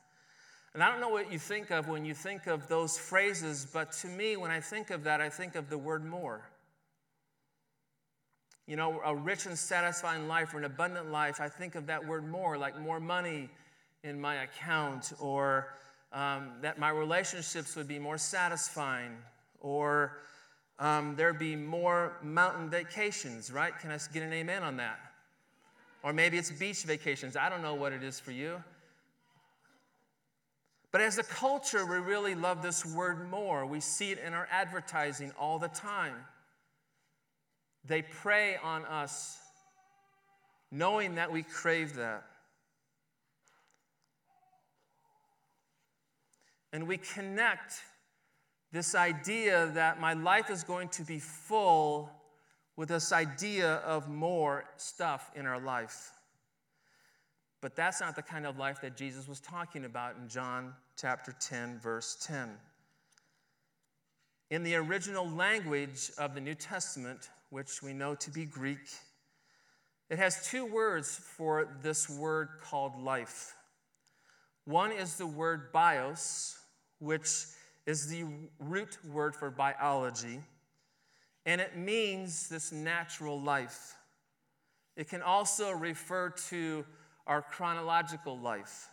And 0.73 0.83
I 0.83 0.91
don't 0.91 1.01
know 1.01 1.09
what 1.09 1.33
you 1.33 1.39
think 1.39 1.71
of 1.71 1.89
when 1.89 2.05
you 2.05 2.15
think 2.15 2.47
of 2.47 2.69
those 2.69 2.97
phrases, 2.97 3.67
but 3.73 3.91
to 3.93 4.07
me, 4.07 4.37
when 4.37 4.53
I 4.53 4.61
think 4.61 4.91
of 4.91 5.05
that, 5.05 5.21
I 5.21 5.29
think 5.29 5.57
of 5.57 5.69
the 5.69 5.79
word 5.79 6.05
more. 6.05 6.49
You 8.67 8.77
know, 8.77 9.01
a 9.05 9.15
rich 9.15 9.47
and 9.47 9.59
satisfying 9.59 10.29
life 10.29 10.55
or 10.55 10.59
an 10.59 10.65
abundant 10.65 11.11
life, 11.11 11.41
I 11.41 11.49
think 11.49 11.75
of 11.75 11.87
that 11.87 12.07
word 12.07 12.25
more, 12.29 12.57
like 12.57 12.79
more 12.81 13.01
money 13.01 13.49
in 14.05 14.21
my 14.21 14.45
account, 14.45 15.13
or 15.19 15.75
um, 16.13 16.53
that 16.63 16.79
my 16.79 16.91
relationships 16.91 17.75
would 17.75 17.89
be 17.89 17.99
more 17.99 18.17
satisfying, 18.17 19.17
or 19.61 20.19
um, 20.79 21.17
there'd 21.17 21.39
be 21.39 21.57
more 21.57 22.17
mountain 22.23 22.71
vacations, 22.71 23.53
right? 23.53 23.77
Can 23.81 23.91
I 23.91 23.99
get 24.13 24.23
an 24.23 24.33
amen 24.33 24.63
on 24.63 24.77
that? 24.77 25.01
Or 26.05 26.13
maybe 26.13 26.39
it's 26.39 26.53
beach 26.53 26.85
vacations. 26.85 27.37
I 27.37 27.49
don't 27.49 27.61
know 27.61 27.75
what 27.75 27.93
it 27.93 28.05
is 28.05 28.21
for 28.21 28.31
you. 28.31 28.63
But 30.93 31.01
as 31.01 31.19
a 31.19 31.23
culture, 31.23 31.87
we 31.87 31.99
really 31.99 32.35
love 32.35 32.63
this 32.63 32.85
word 32.85 33.31
more. 33.31 33.65
We 33.65 33.81
see 33.81 34.11
it 34.11 34.19
in 34.19 34.35
our 34.35 34.49
advertising 34.51 35.33
all 35.39 35.59
the 35.59 35.69
time. 35.69 36.17
They 37.85 38.03
prey 38.03 38.57
on 38.57 38.85
us, 38.85 39.39
knowing 40.71 41.15
that 41.15 41.31
we 41.31 41.43
crave 41.43 41.95
that. 41.97 42.25
And 46.73 46.87
we 46.87 46.99
connect 46.99 47.75
this 48.73 48.95
idea 48.95 49.71
that 49.75 50.01
my 50.01 50.13
life 50.13 50.51
is 50.51 50.63
going 50.63 50.89
to 50.91 51.03
be 51.03 51.19
full 51.19 52.11
with 52.77 52.89
this 52.89 53.13
idea 53.13 53.75
of 53.77 54.09
more 54.09 54.65
stuff 54.77 55.31
in 55.35 55.47
our 55.47 55.61
life. 55.61 56.13
But 57.61 57.77
that's 57.77 58.01
not 58.01 58.17
the 58.17 58.23
kind 58.23 58.47
of 58.47 58.59
life 58.59 58.81
that 58.81 58.97
Jesus 58.97 59.29
was 59.29 59.41
talking 59.41 59.85
about 59.85 60.17
in 60.17 60.29
John 60.29 60.73
chapter 60.97 61.35
10, 61.39 61.79
verse 61.79 62.17
10. 62.27 62.51
In 64.51 64.63
the 64.63 64.77
original 64.77 65.29
language 65.29 66.11
of 66.19 66.35
the 66.35 66.41
New 66.41 66.55
Testament, 66.55 67.29
which 67.51 67.83
we 67.83 67.93
know 67.93 68.15
to 68.15 68.31
be 68.31 68.47
Greek, 68.47 68.79
it 70.09 70.19
has 70.19 70.49
two 70.49 70.65
words 70.65 71.21
for 71.37 71.77
this 71.83 72.09
word 72.09 72.49
called 72.63 73.01
life. 73.01 73.55
One 74.65 74.91
is 74.91 75.17
the 75.17 75.27
word 75.27 75.71
bios, 75.73 76.59
which 76.99 77.29
is 77.87 78.09
the 78.09 78.25
root 78.59 78.99
word 79.05 79.37
for 79.37 79.51
biology, 79.51 80.41
and 81.47 81.61
it 81.61 81.77
means 81.77 82.49
this 82.49 82.73
natural 82.73 83.41
life. 83.41 83.95
It 84.97 85.09
can 85.09 85.23
also 85.23 85.71
refer 85.71 86.31
to 86.49 86.85
our 87.31 87.41
chronological 87.41 88.37
life. 88.41 88.91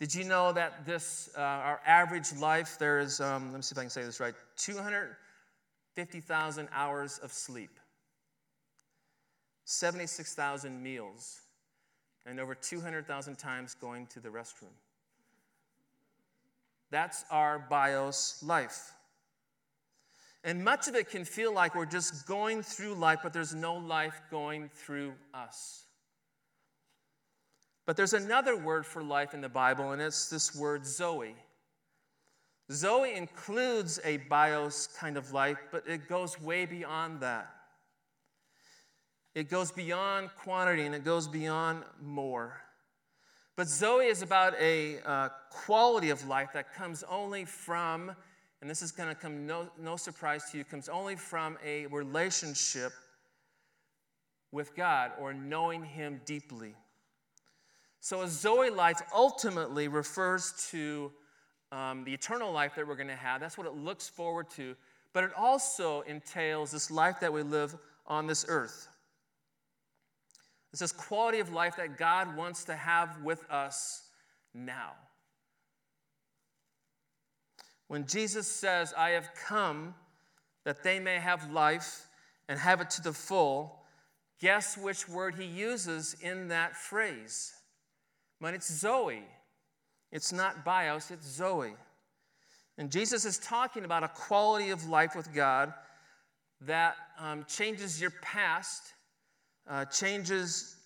Did 0.00 0.12
you 0.12 0.24
know 0.24 0.52
that 0.52 0.84
this, 0.84 1.30
uh, 1.38 1.40
our 1.40 1.80
average 1.86 2.32
life, 2.32 2.76
there 2.80 2.98
is, 2.98 3.20
um, 3.20 3.52
let 3.52 3.58
me 3.58 3.62
see 3.62 3.74
if 3.74 3.78
I 3.78 3.82
can 3.82 3.90
say 3.90 4.02
this 4.02 4.18
right, 4.18 4.34
250,000 4.56 6.68
hours 6.72 7.18
of 7.18 7.30
sleep, 7.30 7.70
76,000 9.66 10.82
meals, 10.82 11.42
and 12.26 12.40
over 12.40 12.56
200,000 12.56 13.38
times 13.38 13.74
going 13.74 14.08
to 14.08 14.18
the 14.18 14.30
restroom. 14.30 14.74
That's 16.90 17.24
our 17.30 17.60
bios 17.60 18.42
life. 18.42 18.94
And 20.42 20.64
much 20.64 20.88
of 20.88 20.96
it 20.96 21.08
can 21.08 21.24
feel 21.24 21.54
like 21.54 21.76
we're 21.76 21.86
just 21.86 22.26
going 22.26 22.64
through 22.64 22.94
life, 22.94 23.20
but 23.22 23.32
there's 23.32 23.54
no 23.54 23.76
life 23.76 24.20
going 24.28 24.70
through 24.74 25.14
us. 25.32 25.84
But 27.86 27.96
there's 27.96 28.14
another 28.14 28.56
word 28.56 28.86
for 28.86 29.02
life 29.02 29.34
in 29.34 29.40
the 29.40 29.48
Bible, 29.48 29.92
and 29.92 30.00
it's 30.00 30.28
this 30.28 30.54
word 30.54 30.86
Zoe. 30.86 31.34
Zoe 32.72 33.14
includes 33.14 34.00
a 34.04 34.16
bios 34.16 34.86
kind 34.98 35.18
of 35.18 35.32
life, 35.32 35.58
but 35.70 35.86
it 35.86 36.08
goes 36.08 36.40
way 36.40 36.64
beyond 36.64 37.20
that. 37.20 37.50
It 39.34 39.50
goes 39.50 39.70
beyond 39.70 40.30
quantity 40.36 40.86
and 40.86 40.94
it 40.94 41.04
goes 41.04 41.26
beyond 41.26 41.82
more. 42.00 42.60
But 43.56 43.68
Zoe 43.68 44.06
is 44.06 44.22
about 44.22 44.54
a 44.60 45.00
uh, 45.04 45.28
quality 45.50 46.10
of 46.10 46.26
life 46.26 46.50
that 46.54 46.72
comes 46.74 47.04
only 47.08 47.44
from, 47.44 48.14
and 48.60 48.70
this 48.70 48.80
is 48.80 48.92
going 48.92 49.08
to 49.08 49.14
come 49.14 49.46
no, 49.46 49.68
no 49.78 49.96
surprise 49.96 50.50
to 50.50 50.58
you, 50.58 50.64
comes 50.64 50.88
only 50.88 51.16
from 51.16 51.58
a 51.64 51.86
relationship 51.86 52.92
with 54.52 54.74
God 54.74 55.12
or 55.20 55.34
knowing 55.34 55.84
Him 55.84 56.20
deeply. 56.24 56.74
So, 58.04 58.20
a 58.20 58.28
Zoe 58.28 58.68
life 58.68 59.00
ultimately 59.14 59.88
refers 59.88 60.52
to 60.72 61.10
um, 61.72 62.04
the 62.04 62.12
eternal 62.12 62.52
life 62.52 62.74
that 62.74 62.86
we're 62.86 62.96
going 62.96 63.08
to 63.08 63.16
have. 63.16 63.40
That's 63.40 63.56
what 63.56 63.66
it 63.66 63.72
looks 63.72 64.10
forward 64.10 64.50
to. 64.56 64.76
But 65.14 65.24
it 65.24 65.30
also 65.34 66.02
entails 66.02 66.70
this 66.70 66.90
life 66.90 67.20
that 67.20 67.32
we 67.32 67.40
live 67.40 67.74
on 68.06 68.26
this 68.26 68.44
earth. 68.46 68.88
It's 70.70 70.80
this 70.80 70.92
quality 70.92 71.38
of 71.38 71.50
life 71.50 71.76
that 71.78 71.96
God 71.96 72.36
wants 72.36 72.64
to 72.64 72.74
have 72.74 73.22
with 73.22 73.42
us 73.50 74.02
now. 74.52 74.90
When 77.88 78.06
Jesus 78.06 78.46
says, 78.46 78.92
I 78.98 79.12
have 79.12 79.30
come 79.34 79.94
that 80.64 80.82
they 80.82 81.00
may 81.00 81.16
have 81.20 81.50
life 81.50 82.06
and 82.50 82.58
have 82.58 82.82
it 82.82 82.90
to 82.90 83.02
the 83.02 83.14
full, 83.14 83.82
guess 84.42 84.76
which 84.76 85.08
word 85.08 85.36
he 85.36 85.46
uses 85.46 86.16
in 86.20 86.48
that 86.48 86.76
phrase? 86.76 87.54
But 88.40 88.54
it's 88.54 88.72
Zoe. 88.72 89.22
It's 90.12 90.32
not 90.32 90.64
bios, 90.64 91.10
it's 91.10 91.26
Zoe. 91.26 91.74
And 92.78 92.90
Jesus 92.90 93.24
is 93.24 93.38
talking 93.38 93.84
about 93.84 94.02
a 94.02 94.08
quality 94.08 94.70
of 94.70 94.88
life 94.88 95.14
with 95.16 95.32
God 95.34 95.72
that 96.60 96.96
um, 97.18 97.44
changes 97.48 98.00
your 98.00 98.12
past 98.22 98.94
uh, 99.68 99.84
changes 99.86 100.76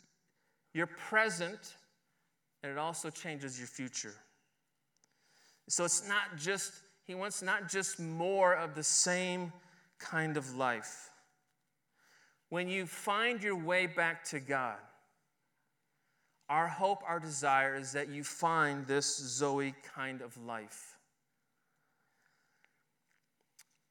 your 0.75 0.87
present, 0.87 1.77
and 2.63 2.71
it 2.71 2.79
also 2.79 3.11
changes 3.11 3.59
your 3.59 3.67
future. 3.67 4.15
So 5.69 5.85
it's 5.85 6.09
not 6.09 6.37
just, 6.39 6.73
he 7.07 7.15
wants 7.15 7.43
not 7.43 7.69
just 7.69 7.99
more 7.99 8.55
of 8.55 8.75
the 8.75 8.83
same 8.83 9.53
kind 9.99 10.37
of 10.37 10.55
life. 10.55 11.11
When 12.51 12.69
you 12.69 12.87
find 12.87 13.43
your 13.43 13.57
way 13.57 13.87
back 13.87 14.25
to 14.27 14.41
God, 14.41 14.79
our 16.49 16.67
hope, 16.67 17.03
our 17.07 17.21
desire 17.21 17.77
is 17.77 17.93
that 17.93 18.09
you 18.09 18.25
find 18.25 18.87
this 18.87 19.17
Zoe 19.17 19.75
kind 19.95 20.23
of 20.23 20.37
life. 20.39 20.97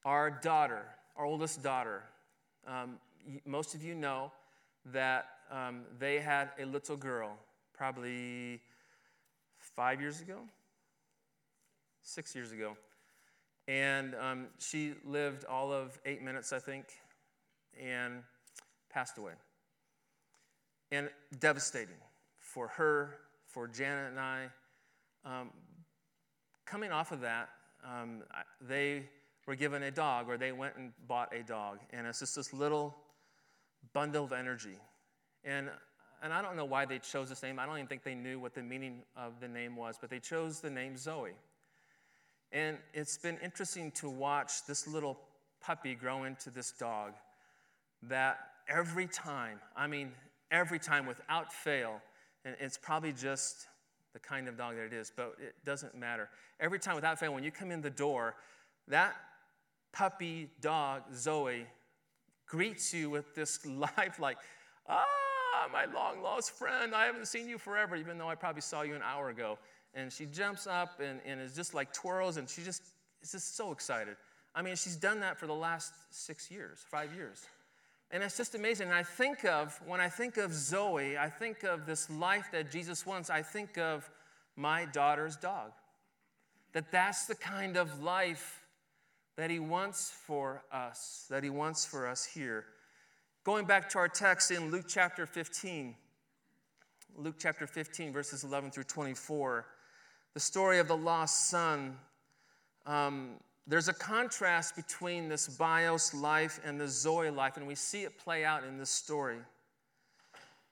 Our 0.04 0.30
daughter, 0.30 0.84
our 1.16 1.24
oldest 1.24 1.62
daughter, 1.62 2.02
um, 2.66 2.98
most 3.44 3.74
of 3.74 3.84
you 3.84 3.94
know 3.94 4.32
that 4.86 5.26
um, 5.50 5.82
they 5.98 6.18
had 6.18 6.50
a 6.58 6.64
little 6.64 6.96
girl, 6.96 7.36
probably 7.74 8.60
five 9.58 10.00
years 10.00 10.20
ago, 10.20 10.40
six 12.02 12.34
years 12.34 12.52
ago. 12.52 12.76
And 13.68 14.14
um, 14.14 14.46
she 14.58 14.94
lived 15.04 15.44
all 15.44 15.72
of 15.72 15.98
eight 16.06 16.22
minutes, 16.22 16.52
I 16.52 16.58
think, 16.58 16.86
and 17.78 18.22
passed 18.90 19.18
away. 19.18 19.34
And 20.90 21.10
devastating 21.38 21.96
for 22.58 22.66
her, 22.66 23.14
for 23.46 23.68
Janet 23.68 24.10
and 24.10 24.18
I. 24.18 24.46
Um, 25.24 25.50
coming 26.66 26.90
off 26.90 27.12
of 27.12 27.20
that, 27.20 27.50
um, 27.84 28.24
they 28.60 29.04
were 29.46 29.54
given 29.54 29.84
a 29.84 29.92
dog, 29.92 30.28
or 30.28 30.36
they 30.36 30.50
went 30.50 30.74
and 30.76 30.90
bought 31.06 31.32
a 31.32 31.44
dog. 31.44 31.78
And 31.92 32.04
it's 32.04 32.18
just 32.18 32.34
this 32.34 32.52
little 32.52 32.96
bundle 33.92 34.24
of 34.24 34.32
energy. 34.32 34.76
And, 35.44 35.70
and 36.20 36.32
I 36.32 36.42
don't 36.42 36.56
know 36.56 36.64
why 36.64 36.84
they 36.84 36.98
chose 36.98 37.28
this 37.28 37.44
name. 37.44 37.60
I 37.60 37.66
don't 37.66 37.76
even 37.76 37.86
think 37.86 38.02
they 38.02 38.16
knew 38.16 38.40
what 38.40 38.54
the 38.54 38.62
meaning 38.62 39.02
of 39.16 39.38
the 39.40 39.46
name 39.46 39.76
was, 39.76 39.96
but 40.00 40.10
they 40.10 40.18
chose 40.18 40.58
the 40.58 40.70
name 40.70 40.96
Zoe. 40.96 41.30
And 42.50 42.76
it's 42.92 43.18
been 43.18 43.38
interesting 43.40 43.92
to 43.92 44.10
watch 44.10 44.66
this 44.66 44.88
little 44.88 45.16
puppy 45.60 45.94
grow 45.94 46.24
into 46.24 46.50
this 46.50 46.72
dog 46.72 47.12
that 48.02 48.40
every 48.68 49.06
time, 49.06 49.60
I 49.76 49.86
mean, 49.86 50.10
every 50.50 50.80
time 50.80 51.06
without 51.06 51.52
fail, 51.52 52.02
and 52.44 52.56
it's 52.60 52.78
probably 52.78 53.12
just 53.12 53.66
the 54.12 54.18
kind 54.18 54.48
of 54.48 54.56
dog 54.56 54.76
that 54.76 54.84
it 54.84 54.92
is, 54.92 55.12
but 55.14 55.34
it 55.38 55.54
doesn't 55.64 55.94
matter. 55.94 56.28
Every 56.60 56.78
time 56.78 56.94
without 56.94 57.18
fail, 57.18 57.32
when 57.32 57.44
you 57.44 57.50
come 57.50 57.70
in 57.70 57.80
the 57.80 57.90
door, 57.90 58.34
that 58.88 59.14
puppy 59.92 60.48
dog, 60.60 61.02
Zoe, 61.14 61.66
greets 62.46 62.92
you 62.94 63.10
with 63.10 63.34
this 63.34 63.64
life 63.66 64.18
like, 64.18 64.38
ah, 64.88 65.04
my 65.72 65.84
long 65.86 66.22
lost 66.22 66.52
friend, 66.52 66.94
I 66.94 67.06
haven't 67.06 67.26
seen 67.26 67.48
you 67.48 67.58
forever, 67.58 67.96
even 67.96 68.18
though 68.18 68.28
I 68.28 68.34
probably 68.34 68.62
saw 68.62 68.82
you 68.82 68.94
an 68.94 69.02
hour 69.02 69.28
ago. 69.28 69.58
And 69.94 70.12
she 70.12 70.26
jumps 70.26 70.66
up 70.66 71.00
and, 71.00 71.20
and 71.26 71.40
is 71.40 71.54
just 71.54 71.74
like 71.74 71.92
twirls, 71.92 72.36
and 72.36 72.48
she 72.48 72.62
just 72.62 72.82
is 73.22 73.32
just 73.32 73.56
so 73.56 73.72
excited. 73.72 74.16
I 74.54 74.62
mean, 74.62 74.76
she's 74.76 74.96
done 74.96 75.20
that 75.20 75.38
for 75.38 75.46
the 75.46 75.54
last 75.54 75.92
six 76.10 76.50
years, 76.50 76.84
five 76.90 77.14
years. 77.14 77.46
And 78.10 78.22
it's 78.22 78.36
just 78.36 78.54
amazing. 78.54 78.88
And 78.88 78.96
I 78.96 79.02
think 79.02 79.44
of, 79.44 79.78
when 79.86 80.00
I 80.00 80.08
think 80.08 80.38
of 80.38 80.54
Zoe, 80.54 81.18
I 81.18 81.28
think 81.28 81.62
of 81.62 81.84
this 81.84 82.08
life 82.08 82.46
that 82.52 82.70
Jesus 82.70 83.04
wants, 83.04 83.28
I 83.28 83.42
think 83.42 83.76
of 83.76 84.08
my 84.56 84.86
daughter's 84.86 85.36
dog. 85.36 85.72
That 86.72 86.90
that's 86.90 87.26
the 87.26 87.34
kind 87.34 87.76
of 87.76 88.02
life 88.02 88.62
that 89.36 89.50
he 89.50 89.58
wants 89.58 90.10
for 90.10 90.62
us, 90.72 91.26
that 91.30 91.44
he 91.44 91.50
wants 91.50 91.84
for 91.84 92.06
us 92.06 92.24
here. 92.24 92.64
Going 93.44 93.66
back 93.66 93.88
to 93.90 93.98
our 93.98 94.08
text 94.08 94.50
in 94.50 94.70
Luke 94.70 94.86
chapter 94.88 95.26
15, 95.26 95.94
Luke 97.16 97.36
chapter 97.38 97.66
15, 97.66 98.12
verses 98.12 98.42
11 98.42 98.70
through 98.70 98.84
24, 98.84 99.66
the 100.34 100.40
story 100.40 100.78
of 100.78 100.88
the 100.88 100.96
lost 100.96 101.48
son. 101.48 101.96
Um, 102.86 103.32
there's 103.68 103.88
a 103.88 103.92
contrast 103.92 104.74
between 104.76 105.28
this 105.28 105.46
bios 105.46 106.14
life 106.14 106.58
and 106.64 106.80
the 106.80 106.88
Zoe 106.88 107.28
life, 107.28 107.58
and 107.58 107.66
we 107.66 107.74
see 107.74 108.02
it 108.02 108.18
play 108.18 108.42
out 108.42 108.64
in 108.64 108.78
this 108.78 108.88
story. 108.88 109.36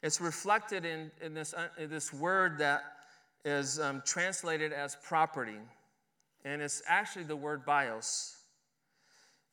It's 0.02 0.18
reflected 0.18 0.86
in, 0.86 1.10
in, 1.20 1.34
this, 1.34 1.52
uh, 1.52 1.68
in 1.78 1.90
this 1.90 2.10
word 2.10 2.56
that 2.58 2.84
is 3.44 3.78
um, 3.78 4.02
translated 4.06 4.72
as 4.72 4.96
property, 5.04 5.58
and 6.46 6.62
it's 6.62 6.82
actually 6.86 7.24
the 7.24 7.36
word 7.36 7.66
bios. 7.66 8.38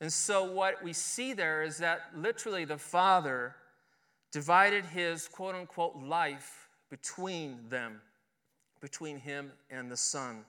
And 0.00 0.10
so, 0.10 0.50
what 0.50 0.82
we 0.82 0.94
see 0.94 1.34
there 1.34 1.62
is 1.62 1.76
that 1.78 2.00
literally 2.16 2.64
the 2.64 2.78
Father 2.78 3.54
divided 4.32 4.86
his 4.86 5.28
quote 5.28 5.54
unquote 5.54 5.96
life 5.96 6.68
between 6.88 7.58
them, 7.68 8.00
between 8.80 9.18
him 9.18 9.52
and 9.70 9.90
the 9.90 9.96
Son. 9.96 10.44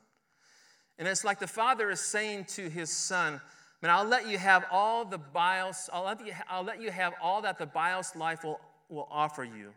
And 0.97 1.07
it's 1.07 1.23
like 1.23 1.39
the 1.39 1.47
father 1.47 1.89
is 1.89 1.99
saying 1.99 2.45
to 2.55 2.69
his 2.69 2.89
son, 2.89 3.41
Man, 3.81 3.91
I'll 3.91 4.05
let 4.05 4.27
you 4.27 4.37
have 4.37 4.65
all 4.71 5.05
the 5.05 5.17
bios, 5.17 5.89
I'll 5.93 6.05
let 6.05 6.25
you, 6.25 6.33
I'll 6.49 6.63
let 6.63 6.81
you 6.81 6.89
have 6.89 7.13
all 7.21 7.41
that 7.41 7.57
the 7.57 7.65
bios 7.65 8.15
life 8.15 8.43
will, 8.43 8.59
will 8.89 9.07
offer 9.11 9.43
you. 9.43 9.73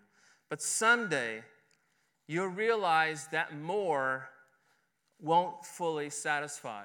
But 0.49 0.63
someday, 0.63 1.43
you'll 2.27 2.47
realize 2.47 3.27
that 3.33 3.59
more 3.59 4.31
won't 5.21 5.65
fully 5.65 6.11
satisfy. 6.11 6.85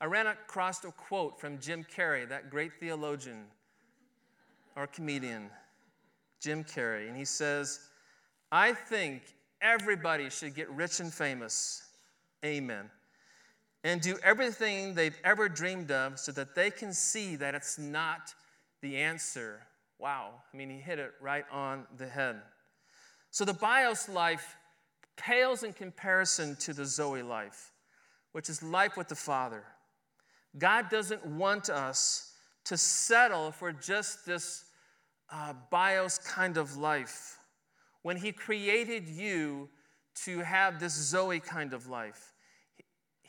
I 0.00 0.06
ran 0.06 0.26
across 0.26 0.84
a 0.84 0.92
quote 0.92 1.40
from 1.40 1.58
Jim 1.58 1.84
Carrey, 1.84 2.28
that 2.28 2.50
great 2.50 2.72
theologian 2.78 3.44
or 4.76 4.86
comedian, 4.86 5.50
Jim 6.40 6.64
Carrey, 6.64 7.08
and 7.08 7.16
he 7.16 7.24
says, 7.24 7.80
I 8.50 8.72
think 8.72 9.22
everybody 9.60 10.30
should 10.30 10.54
get 10.54 10.70
rich 10.70 11.00
and 11.00 11.12
famous. 11.12 11.82
Amen. 12.44 12.90
And 13.82 14.00
do 14.00 14.16
everything 14.22 14.94
they've 14.94 15.18
ever 15.24 15.48
dreamed 15.48 15.90
of 15.90 16.18
so 16.18 16.32
that 16.32 16.54
they 16.54 16.70
can 16.70 16.92
see 16.92 17.36
that 17.36 17.54
it's 17.54 17.78
not 17.78 18.34
the 18.80 18.96
answer. 18.96 19.60
Wow. 19.98 20.30
I 20.52 20.56
mean, 20.56 20.70
he 20.70 20.78
hit 20.78 20.98
it 20.98 21.12
right 21.20 21.44
on 21.50 21.86
the 21.96 22.06
head. 22.06 22.40
So 23.30 23.44
the 23.44 23.54
bios 23.54 24.08
life 24.08 24.56
pales 25.16 25.62
in 25.62 25.72
comparison 25.72 26.56
to 26.56 26.72
the 26.72 26.84
Zoe 26.84 27.22
life, 27.22 27.72
which 28.32 28.48
is 28.48 28.62
life 28.62 28.96
with 28.96 29.08
the 29.08 29.14
Father. 29.14 29.64
God 30.58 30.88
doesn't 30.88 31.24
want 31.24 31.68
us 31.68 32.32
to 32.64 32.76
settle 32.76 33.52
for 33.52 33.72
just 33.72 34.24
this 34.24 34.64
uh, 35.30 35.52
bios 35.70 36.18
kind 36.18 36.56
of 36.56 36.76
life. 36.76 37.38
When 38.02 38.16
He 38.16 38.32
created 38.32 39.08
you 39.08 39.68
to 40.24 40.40
have 40.40 40.78
this 40.78 40.92
Zoe 40.92 41.40
kind 41.40 41.72
of 41.72 41.88
life, 41.88 42.33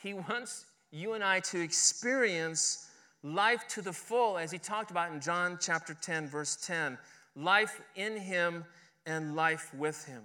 He 0.06 0.13
wants 0.13 0.68
you 0.91 1.13
and 1.13 1.24
I 1.24 1.39
to 1.39 1.60
experience 1.60 2.91
life 3.24 3.68
to 3.70 3.82
the 3.82 3.91
full, 3.91 4.38
as 4.38 4.52
He 4.52 4.60
talked 4.60 4.91
about 4.91 5.12
in 5.12 5.20
John 5.20 5.58
chapter 5.60 5.96
10, 6.00 6.28
verse 6.28 6.56
10 6.58 7.00
life 7.36 7.82
in 7.96 8.15
Him 8.15 8.65
and 9.08 9.36
life 9.36 9.74
with 9.74 10.06
Him. 10.06 10.22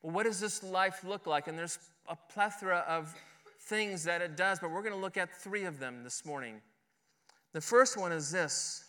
Well, 0.00 0.14
what 0.14 0.22
does 0.22 0.40
this 0.40 0.62
life 0.62 1.04
look 1.04 1.26
like? 1.26 1.46
And 1.46 1.58
there's 1.58 1.78
a 2.08 2.16
plethora 2.16 2.82
of 2.88 3.14
things 3.60 4.04
that 4.04 4.22
it 4.22 4.38
does, 4.38 4.58
but 4.58 4.70
we're 4.70 4.82
going 4.82 4.94
to 4.94 4.98
look 4.98 5.18
at 5.18 5.30
three 5.30 5.64
of 5.64 5.78
them 5.78 6.02
this 6.02 6.24
morning. 6.24 6.62
The 7.52 7.60
first 7.60 7.98
one 7.98 8.10
is 8.10 8.30
this 8.30 8.84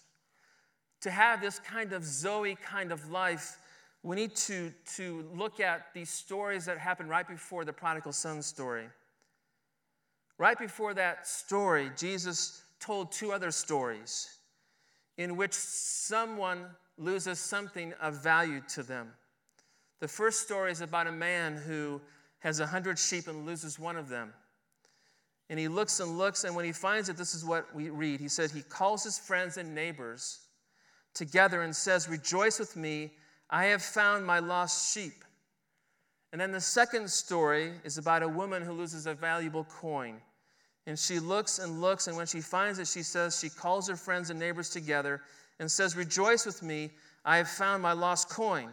to 1.02 1.12
have 1.12 1.41
this 1.41 1.60
kind 1.60 1.91
of 1.91 2.06
Zoe 2.06 2.56
kind 2.56 2.94
of 2.94 3.12
life, 3.12 3.58
we 4.06 4.15
need 4.15 4.36
to, 4.36 4.72
to 4.98 5.26
look 5.34 5.60
at 5.60 5.88
these 5.96 6.12
stories 6.12 6.65
that 6.65 6.78
happened 6.78 7.10
right 7.10 7.28
before 7.28 7.65
the 7.65 7.74
prodigal 7.74 8.13
son 8.13 8.44
story. 8.44 8.86
Right 10.38 10.60
before 10.60 10.94
that 10.94 11.28
story, 11.28 11.89
Jesus 11.98 12.62
told 12.80 13.12
two 13.12 13.32
other 13.32 13.50
stories 13.50 14.38
in 15.18 15.36
which 15.36 15.54
someone 15.54 16.68
loses 17.00 17.39
something 17.39 17.94
of 18.00 18.22
value 18.22 18.62
to 18.76 18.84
them. 18.84 19.08
The 20.02 20.08
first 20.08 20.44
story 20.44 20.72
is 20.72 20.82
about 20.82 21.08
a 21.08 21.12
man 21.12 21.56
who 21.56 22.00
has 22.39 22.60
a 22.60 22.68
hundred 22.68 23.00
sheep 23.00 23.28
and 23.28 23.44
loses 23.44 23.80
one 23.80 23.98
of 23.98 24.08
them. 24.08 24.34
And 25.50 25.58
he 25.58 25.68
looks 25.68 26.00
and 26.00 26.15
looks, 26.15 26.44
and 26.44 26.56
when 26.56 26.65
he 26.65 26.72
finds 26.72 27.10
it, 27.10 27.18
this 27.18 27.34
is 27.34 27.44
what 27.44 27.74
we 27.74 27.89
read. 27.89 28.20
He 28.20 28.28
said, 28.28 28.52
He 28.52 28.62
calls 28.62 29.04
his 29.04 29.18
friends 29.18 29.58
and 29.58 29.74
neighbors 29.74 30.41
together 31.15 31.63
and 31.63 31.76
says, 31.76 32.08
Rejoice 32.08 32.60
with 32.60 32.76
me, 32.76 33.13
I 33.49 33.65
have 33.65 33.81
found 33.81 34.25
my 34.25 34.39
lost 34.39 34.93
sheep. 34.93 35.23
And 36.31 36.41
then 36.41 36.51
the 36.51 36.62
second 36.62 37.10
story 37.10 37.71
is 37.84 37.97
about 37.97 38.23
a 38.23 38.27
woman 38.27 38.62
who 38.62 38.73
loses 38.73 39.05
a 39.05 39.13
valuable 39.13 39.63
coin. 39.63 40.19
And 40.88 40.99
she 40.99 41.19
looks 41.19 41.60
and 41.60 41.81
looks, 41.81 42.08
and 42.08 42.17
when 42.17 42.27
she 42.27 42.41
finds 42.41 42.77
it, 42.79 42.88
she 42.88 43.03
says, 43.03 43.39
She 43.39 43.49
calls 43.49 43.88
her 43.88 43.95
friends 43.95 44.29
and 44.29 44.39
neighbors 44.39 44.69
together 44.69 45.21
and 45.60 45.71
says, 45.71 45.95
Rejoice 45.95 46.45
with 46.45 46.62
me, 46.62 46.91
I 47.23 47.38
have 47.38 47.47
found 47.47 47.81
my 47.81 47.93
lost 47.93 48.29
coin. 48.29 48.69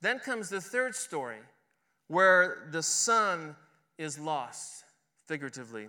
Then 0.00 0.18
comes 0.18 0.48
the 0.48 0.60
third 0.60 0.94
story 0.94 1.38
where 2.08 2.68
the 2.70 2.82
son 2.82 3.56
is 3.96 4.18
lost, 4.18 4.84
figuratively. 5.26 5.88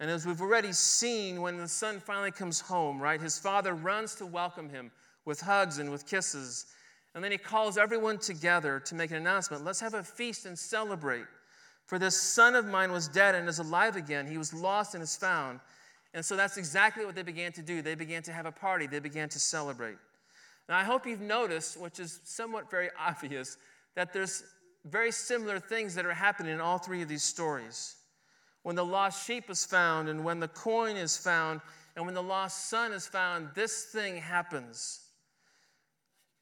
And 0.00 0.10
as 0.10 0.24
we've 0.24 0.40
already 0.40 0.72
seen, 0.72 1.40
when 1.40 1.56
the 1.56 1.66
son 1.66 1.98
finally 1.98 2.30
comes 2.30 2.60
home, 2.60 3.00
right, 3.00 3.20
his 3.20 3.38
father 3.38 3.74
runs 3.74 4.14
to 4.16 4.26
welcome 4.26 4.68
him 4.68 4.92
with 5.24 5.40
hugs 5.40 5.78
and 5.78 5.90
with 5.90 6.06
kisses. 6.06 6.66
And 7.14 7.24
then 7.24 7.32
he 7.32 7.38
calls 7.38 7.78
everyone 7.78 8.18
together 8.18 8.80
to 8.80 8.94
make 8.94 9.10
an 9.10 9.16
announcement 9.16 9.64
let's 9.64 9.80
have 9.80 9.94
a 9.94 10.02
feast 10.02 10.46
and 10.46 10.58
celebrate. 10.58 11.24
For 11.86 11.98
this 11.98 12.20
son 12.20 12.54
of 12.54 12.66
mine 12.66 12.92
was 12.92 13.08
dead 13.08 13.34
and 13.34 13.48
is 13.48 13.58
alive 13.58 13.96
again. 13.96 14.26
He 14.26 14.36
was 14.36 14.52
lost 14.52 14.94
and 14.94 15.02
is 15.02 15.16
found. 15.16 15.60
And 16.14 16.24
so 16.24 16.36
that's 16.36 16.56
exactly 16.56 17.04
what 17.06 17.14
they 17.14 17.22
began 17.22 17.52
to 17.52 17.62
do. 17.62 17.80
They 17.80 17.94
began 17.94 18.22
to 18.24 18.32
have 18.32 18.46
a 18.46 18.52
party, 18.52 18.86
they 18.86 18.98
began 18.98 19.28
to 19.30 19.38
celebrate. 19.38 19.96
Now, 20.68 20.76
I 20.76 20.84
hope 20.84 21.06
you've 21.06 21.20
noticed, 21.20 21.80
which 21.80 21.98
is 21.98 22.20
somewhat 22.24 22.70
very 22.70 22.90
obvious, 23.00 23.56
that 23.94 24.12
there's 24.12 24.44
very 24.84 25.10
similar 25.10 25.58
things 25.58 25.94
that 25.94 26.06
are 26.06 26.14
happening 26.14 26.52
in 26.52 26.60
all 26.60 26.78
three 26.78 27.02
of 27.02 27.08
these 27.08 27.22
stories. 27.22 27.96
When 28.62 28.76
the 28.76 28.84
lost 28.84 29.26
sheep 29.26 29.48
is 29.48 29.64
found, 29.64 30.08
and 30.08 30.24
when 30.24 30.40
the 30.40 30.48
coin 30.48 30.96
is 30.96 31.16
found, 31.16 31.60
and 31.96 32.04
when 32.04 32.14
the 32.14 32.22
lost 32.22 32.68
son 32.68 32.92
is 32.92 33.06
found, 33.06 33.48
this 33.54 33.86
thing 33.86 34.16
happens. 34.16 35.00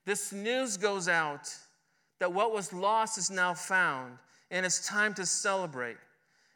This 0.07 0.33
news 0.33 0.77
goes 0.77 1.09
out 1.09 1.53
that 2.21 2.33
what 2.33 2.53
was 2.53 2.73
lost 2.73 3.19
is 3.19 3.29
now 3.29 3.53
found, 3.53 4.17
and 4.51 4.65
it's 4.65 4.87
time 4.87 5.13
to 5.15 5.27
celebrate. 5.27 5.97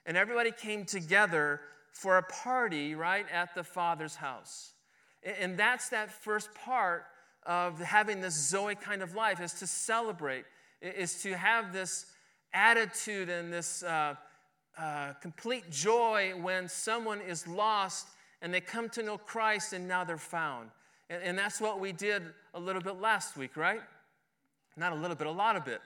And 0.07 0.17
everybody 0.17 0.53
came 0.53 0.85
together 0.85 1.61
for 1.93 2.17
a 2.17 2.23
party 2.23 2.95
right 2.95 3.27
at 3.31 3.55
the 3.55 3.65
Father's 3.65 4.15
house. 4.15 4.73
And 5.23 5.59
that's 5.59 5.89
that 5.91 6.11
first 6.11 6.55
part 6.55 7.05
of 7.45 7.81
having 7.81 8.21
this 8.21 8.35
Zoe 8.35 8.77
kind 8.77 9.03
of 9.03 9.15
life 9.15 9.41
is 9.41 9.53
to 9.55 9.67
celebrate, 9.67 10.45
is 10.81 11.21
to 11.23 11.37
have 11.37 11.73
this 11.73 12.07
attitude 12.55 13.29
and 13.29 13.53
this 13.53 13.83
uh, 13.83 14.15
uh, 14.79 15.13
complete 15.21 15.69
joy 15.71 16.33
when 16.41 16.69
someone 16.69 17.21
is 17.21 17.47
lost 17.47 18.07
and 18.43 18.55
they 18.55 18.61
come 18.61 18.89
to 18.91 19.03
know 19.03 19.19
Christ 19.19 19.73
and 19.73 19.87
now 19.87 20.05
they're 20.05 20.17
found. 20.17 20.71
And, 21.11 21.23
and 21.23 21.39
that's 21.39 21.61
what 21.61 21.81
we 21.81 21.93
did 21.93 22.23
a 22.55 22.61
little 22.61 22.81
bit 22.81 23.01
last 23.01 23.37
week, 23.37 23.57
right? 23.57 23.83
Not 24.77 24.93
a 24.93 24.97
little 24.97 25.17
bit, 25.17 25.27
a 25.27 25.33
lot 25.33 25.57
of 25.57 25.69
it. 25.69 25.81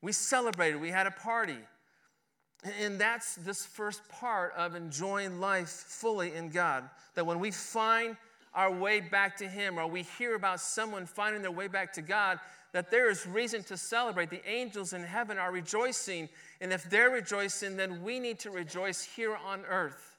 We 0.00 0.10
celebrated, 0.10 0.80
we 0.80 0.88
had 0.88 1.06
a 1.06 1.12
party. 1.12 1.58
And 2.80 2.98
that's 2.98 3.36
this 3.36 3.66
first 3.66 4.08
part 4.08 4.54
of 4.56 4.74
enjoying 4.74 5.38
life 5.38 5.68
fully 5.68 6.34
in 6.34 6.48
God. 6.48 6.88
That 7.14 7.26
when 7.26 7.38
we 7.38 7.50
find 7.50 8.16
our 8.54 8.72
way 8.72 9.00
back 9.00 9.36
to 9.38 9.48
Him, 9.48 9.78
or 9.78 9.86
we 9.86 10.02
hear 10.02 10.34
about 10.34 10.60
someone 10.60 11.06
finding 11.06 11.42
their 11.42 11.50
way 11.50 11.68
back 11.68 11.92
to 11.94 12.02
God, 12.02 12.38
that 12.72 12.90
there 12.90 13.10
is 13.10 13.26
reason 13.26 13.62
to 13.64 13.76
celebrate. 13.76 14.30
The 14.30 14.46
angels 14.48 14.92
in 14.92 15.02
heaven 15.02 15.38
are 15.38 15.52
rejoicing, 15.52 16.28
and 16.60 16.72
if 16.72 16.88
they're 16.88 17.10
rejoicing, 17.10 17.76
then 17.76 18.02
we 18.02 18.18
need 18.18 18.38
to 18.40 18.50
rejoice 18.50 19.02
here 19.02 19.36
on 19.36 19.64
earth. 19.68 20.11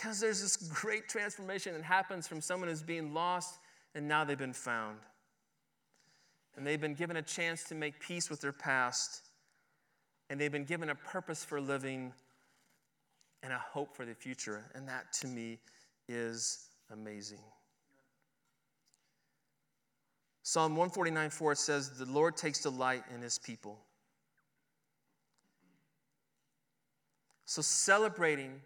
Because 0.00 0.18
there's 0.18 0.40
this 0.40 0.56
great 0.56 1.08
transformation 1.08 1.74
that 1.74 1.82
happens 1.82 2.26
from 2.26 2.40
someone 2.40 2.70
who's 2.70 2.82
being 2.82 3.12
lost 3.12 3.58
and 3.94 4.08
now 4.08 4.24
they've 4.24 4.38
been 4.38 4.54
found. 4.54 4.96
And 6.56 6.66
they've 6.66 6.80
been 6.80 6.94
given 6.94 7.16
a 7.16 7.22
chance 7.22 7.64
to 7.64 7.74
make 7.74 8.00
peace 8.00 8.30
with 8.30 8.40
their 8.40 8.52
past. 8.52 9.28
And 10.30 10.40
they've 10.40 10.50
been 10.50 10.64
given 10.64 10.88
a 10.88 10.94
purpose 10.94 11.44
for 11.44 11.60
living 11.60 12.14
and 13.42 13.52
a 13.52 13.58
hope 13.58 13.94
for 13.94 14.06
the 14.06 14.14
future. 14.14 14.64
And 14.74 14.88
that 14.88 15.12
to 15.20 15.26
me 15.26 15.58
is 16.08 16.70
amazing. 16.90 17.40
Psalm 20.42 20.72
149 20.72 21.28
4 21.28 21.54
says, 21.54 21.90
The 21.90 22.06
Lord 22.06 22.38
takes 22.38 22.62
delight 22.62 23.04
in 23.14 23.20
his 23.20 23.38
people. 23.38 23.78
So, 27.44 27.60
celebrating, 27.60 28.60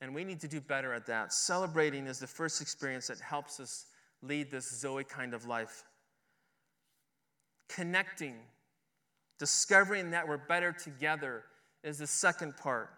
and 0.00 0.14
we 0.14 0.24
need 0.24 0.40
to 0.40 0.48
do 0.48 0.60
better 0.60 0.92
at 0.92 1.06
that. 1.06 1.32
Celebrating 1.32 2.06
is 2.06 2.18
the 2.18 2.26
first 2.26 2.60
experience 2.60 3.06
that 3.08 3.20
helps 3.20 3.60
us 3.60 3.86
lead 4.22 4.50
this 4.50 4.80
Zoe 4.80 5.04
kind 5.04 5.34
of 5.34 5.46
life. 5.46 5.84
Connecting, 7.68 8.36
discovering 9.38 10.10
that 10.10 10.28
we're 10.28 10.36
better 10.36 10.72
together 10.72 11.44
is 11.82 11.98
the 11.98 12.06
second 12.06 12.56
part. 12.56 12.90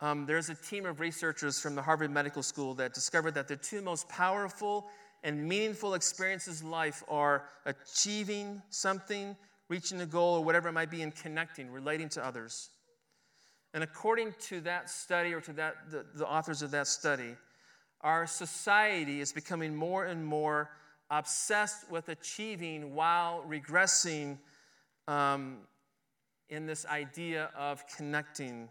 Um, 0.00 0.26
there's 0.26 0.48
a 0.48 0.54
team 0.54 0.86
of 0.86 1.00
researchers 1.00 1.60
from 1.60 1.74
the 1.74 1.82
Harvard 1.82 2.10
Medical 2.10 2.42
School 2.42 2.74
that 2.74 2.94
discovered 2.94 3.34
that 3.34 3.48
the 3.48 3.56
two 3.56 3.82
most 3.82 4.08
powerful 4.08 4.86
and 5.24 5.48
meaningful 5.48 5.94
experiences 5.94 6.60
in 6.60 6.70
life 6.70 7.02
are 7.08 7.48
achieving 7.66 8.62
something, 8.70 9.36
reaching 9.68 10.00
a 10.00 10.06
goal, 10.06 10.36
or 10.36 10.44
whatever 10.44 10.68
it 10.68 10.72
might 10.72 10.90
be, 10.90 11.02
and 11.02 11.14
connecting, 11.16 11.70
relating 11.72 12.08
to 12.10 12.24
others. 12.24 12.70
And 13.74 13.84
according 13.84 14.34
to 14.48 14.60
that 14.62 14.88
study, 14.88 15.34
or 15.34 15.40
to 15.42 15.52
that, 15.54 15.90
the, 15.90 16.06
the 16.14 16.26
authors 16.26 16.62
of 16.62 16.70
that 16.70 16.86
study, 16.86 17.36
our 18.00 18.26
society 18.26 19.20
is 19.20 19.32
becoming 19.32 19.74
more 19.74 20.04
and 20.04 20.24
more 20.24 20.70
obsessed 21.10 21.90
with 21.90 22.08
achieving 22.08 22.94
while 22.94 23.44
regressing 23.48 24.38
um, 25.06 25.58
in 26.48 26.66
this 26.66 26.86
idea 26.86 27.50
of 27.56 27.84
connecting 27.96 28.68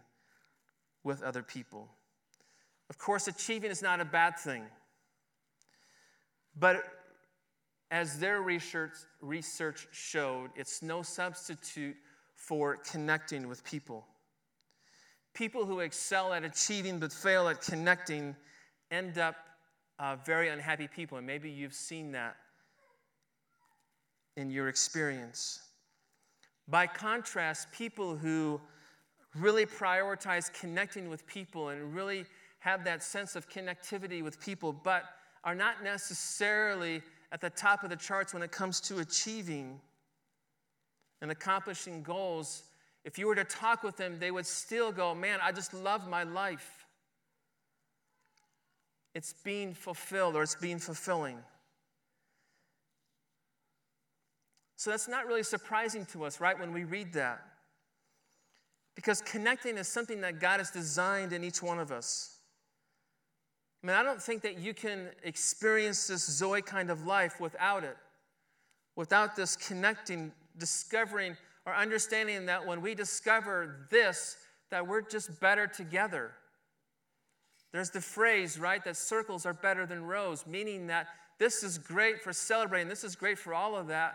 with 1.04 1.22
other 1.22 1.42
people. 1.42 1.88
Of 2.90 2.98
course, 2.98 3.28
achieving 3.28 3.70
is 3.70 3.82
not 3.82 4.00
a 4.00 4.04
bad 4.04 4.38
thing. 4.38 4.64
But 6.58 6.82
as 7.90 8.18
their 8.18 8.42
research, 8.42 8.92
research 9.20 9.86
showed, 9.92 10.50
it's 10.56 10.82
no 10.82 11.02
substitute 11.02 11.96
for 12.34 12.76
connecting 12.76 13.48
with 13.48 13.64
people. 13.64 14.06
People 15.38 15.64
who 15.64 15.78
excel 15.78 16.32
at 16.32 16.42
achieving 16.42 16.98
but 16.98 17.12
fail 17.12 17.48
at 17.48 17.60
connecting 17.60 18.34
end 18.90 19.18
up 19.18 19.36
uh, 20.00 20.16
very 20.26 20.48
unhappy 20.48 20.88
people. 20.88 21.16
And 21.16 21.24
maybe 21.24 21.48
you've 21.48 21.74
seen 21.74 22.10
that 22.10 22.34
in 24.36 24.50
your 24.50 24.66
experience. 24.68 25.60
By 26.66 26.88
contrast, 26.88 27.70
people 27.70 28.16
who 28.16 28.60
really 29.36 29.64
prioritize 29.64 30.52
connecting 30.52 31.08
with 31.08 31.24
people 31.28 31.68
and 31.68 31.94
really 31.94 32.24
have 32.58 32.82
that 32.82 33.04
sense 33.04 33.36
of 33.36 33.48
connectivity 33.48 34.24
with 34.24 34.40
people, 34.40 34.72
but 34.72 35.04
are 35.44 35.54
not 35.54 35.84
necessarily 35.84 37.00
at 37.30 37.40
the 37.40 37.50
top 37.50 37.84
of 37.84 37.90
the 37.90 37.96
charts 37.96 38.34
when 38.34 38.42
it 38.42 38.50
comes 38.50 38.80
to 38.80 38.98
achieving 38.98 39.80
and 41.22 41.30
accomplishing 41.30 42.02
goals. 42.02 42.64
If 43.08 43.16
you 43.16 43.26
were 43.26 43.34
to 43.36 43.44
talk 43.44 43.82
with 43.82 43.96
them, 43.96 44.18
they 44.18 44.30
would 44.30 44.44
still 44.44 44.92
go, 44.92 45.14
Man, 45.14 45.38
I 45.42 45.50
just 45.50 45.72
love 45.72 46.06
my 46.06 46.24
life. 46.24 46.84
It's 49.14 49.32
being 49.32 49.72
fulfilled 49.72 50.36
or 50.36 50.42
it's 50.42 50.56
being 50.56 50.78
fulfilling. 50.78 51.38
So 54.76 54.90
that's 54.90 55.08
not 55.08 55.26
really 55.26 55.42
surprising 55.42 56.04
to 56.12 56.24
us, 56.24 56.38
right, 56.38 56.60
when 56.60 56.74
we 56.74 56.84
read 56.84 57.14
that. 57.14 57.40
Because 58.94 59.22
connecting 59.22 59.78
is 59.78 59.88
something 59.88 60.20
that 60.20 60.38
God 60.38 60.58
has 60.60 60.70
designed 60.70 61.32
in 61.32 61.42
each 61.42 61.62
one 61.62 61.78
of 61.78 61.90
us. 61.90 62.36
I 63.82 63.86
mean, 63.86 63.96
I 63.96 64.02
don't 64.02 64.22
think 64.22 64.42
that 64.42 64.58
you 64.58 64.74
can 64.74 65.08
experience 65.24 66.08
this 66.08 66.30
Zoe 66.30 66.60
kind 66.60 66.90
of 66.90 67.06
life 67.06 67.40
without 67.40 67.84
it, 67.84 67.96
without 68.96 69.34
this 69.34 69.56
connecting, 69.56 70.30
discovering, 70.58 71.38
or 71.68 71.74
understanding 71.74 72.46
that 72.46 72.66
when 72.66 72.80
we 72.80 72.94
discover 72.94 73.86
this, 73.90 74.36
that 74.70 74.86
we're 74.86 75.02
just 75.02 75.38
better 75.38 75.66
together. 75.66 76.32
There's 77.72 77.90
the 77.90 78.00
phrase, 78.00 78.58
right, 78.58 78.82
that 78.84 78.96
circles 78.96 79.44
are 79.44 79.52
better 79.52 79.84
than 79.84 80.02
rows, 80.02 80.46
meaning 80.46 80.86
that 80.86 81.08
this 81.38 81.62
is 81.62 81.76
great 81.76 82.22
for 82.22 82.32
celebrating, 82.32 82.88
this 82.88 83.04
is 83.04 83.14
great 83.14 83.38
for 83.38 83.52
all 83.52 83.76
of 83.76 83.88
that. 83.88 84.14